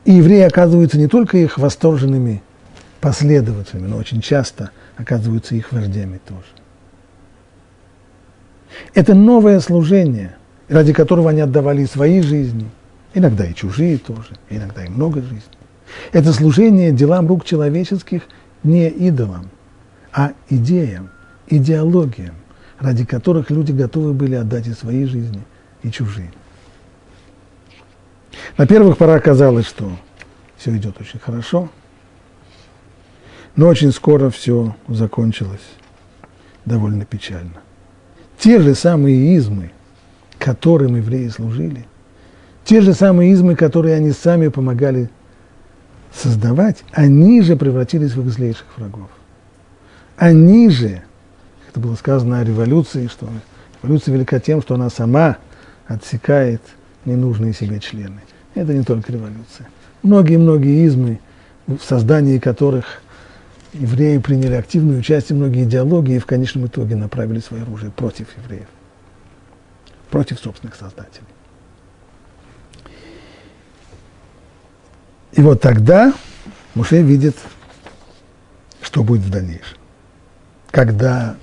[0.05, 2.43] И евреи оказываются не только их восторженными
[3.01, 6.47] последователями, но очень часто оказываются их вождями тоже.
[8.95, 10.37] Это новое служение,
[10.69, 12.69] ради которого они отдавали свои жизни,
[13.15, 15.43] иногда и чужие тоже, иногда и много жизней.
[16.13, 18.23] Это служение делам рук человеческих
[18.63, 19.51] не идолам,
[20.13, 21.11] а идеям,
[21.49, 22.35] идеологиям,
[22.79, 25.43] ради которых люди готовы были отдать и свои жизни,
[25.83, 26.33] и чужие.
[28.59, 29.91] На первых порах казалось, что
[30.57, 31.69] все идет очень хорошо,
[33.55, 35.65] но очень скоро все закончилось
[36.65, 37.61] довольно печально
[38.39, 39.71] те же самые измы,
[40.39, 41.87] которым евреи служили,
[42.65, 45.11] те же самые измы, которые они сами помогали
[46.13, 49.09] создавать, они же превратились в их злейших врагов.
[50.17, 51.03] Они же,
[51.77, 53.29] это было сказано о революции, что
[53.83, 55.37] революция велика тем, что она сама
[55.87, 56.63] отсекает
[57.05, 58.23] ненужные себе члены.
[58.55, 59.69] Это не только революция.
[60.03, 61.21] Многие-многие измы,
[61.67, 63.03] в создании которых
[63.75, 68.69] евреи приняли активное участие, многие идеологии в конечном итоге направили свое оружие против евреев,
[70.11, 71.27] против собственных создателей.
[75.33, 76.15] И вот тогда
[76.75, 77.37] Муше видит,
[78.81, 79.77] что будет в дальнейшем.
[80.71, 81.37] Когда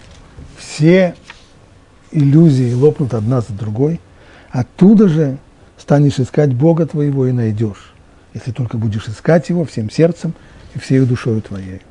[0.68, 1.16] все
[2.11, 3.99] иллюзии лопнут одна за другой,
[4.49, 5.38] оттуда же
[5.78, 7.93] станешь искать Бога твоего и найдешь,
[8.34, 10.34] если только будешь искать Его всем сердцем
[10.76, 11.82] и всей душою твоей.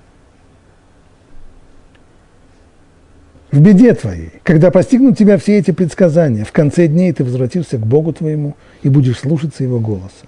[3.52, 7.86] в беде твоей, когда постигнут тебя все эти предсказания, в конце дней ты возвратишься к
[7.86, 10.26] Богу твоему и будешь слушаться Его голоса.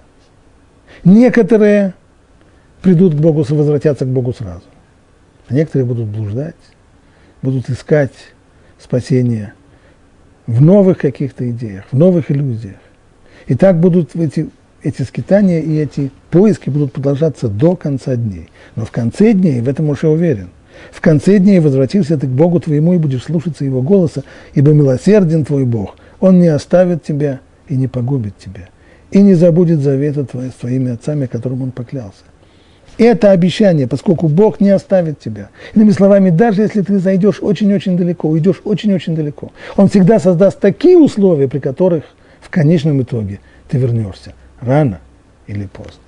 [1.03, 1.95] Некоторые
[2.83, 4.63] придут к Богу, возвратятся к Богу сразу.
[5.47, 6.55] А некоторые будут блуждать,
[7.41, 8.13] будут искать
[8.85, 9.53] спасение
[10.47, 12.77] в новых каких-то идеях, в новых иллюзиях.
[13.47, 14.49] И так будут эти,
[14.83, 18.49] эти скитания и эти поиски будут продолжаться до конца дней.
[18.75, 20.49] Но в конце дней, в этом уже уверен,
[20.91, 24.23] в конце дней возвратишься ты к Богу твоему и будешь слушаться Его голоса,
[24.53, 25.95] ибо милосерден твой Бог.
[26.19, 28.69] Он не оставит тебя и не погубит тебя,
[29.11, 32.23] и не забудет завета твоя, с твоими отцами, которым Он поклялся.
[32.97, 35.49] Это обещание, поскольку Бог не оставит тебя.
[35.73, 40.97] Иными словами, даже если ты зайдешь очень-очень далеко, уйдешь очень-очень далеко, Он всегда создаст такие
[40.97, 42.03] условия, при которых
[42.41, 44.99] в конечном итоге ты вернешься, рано
[45.47, 46.04] или поздно.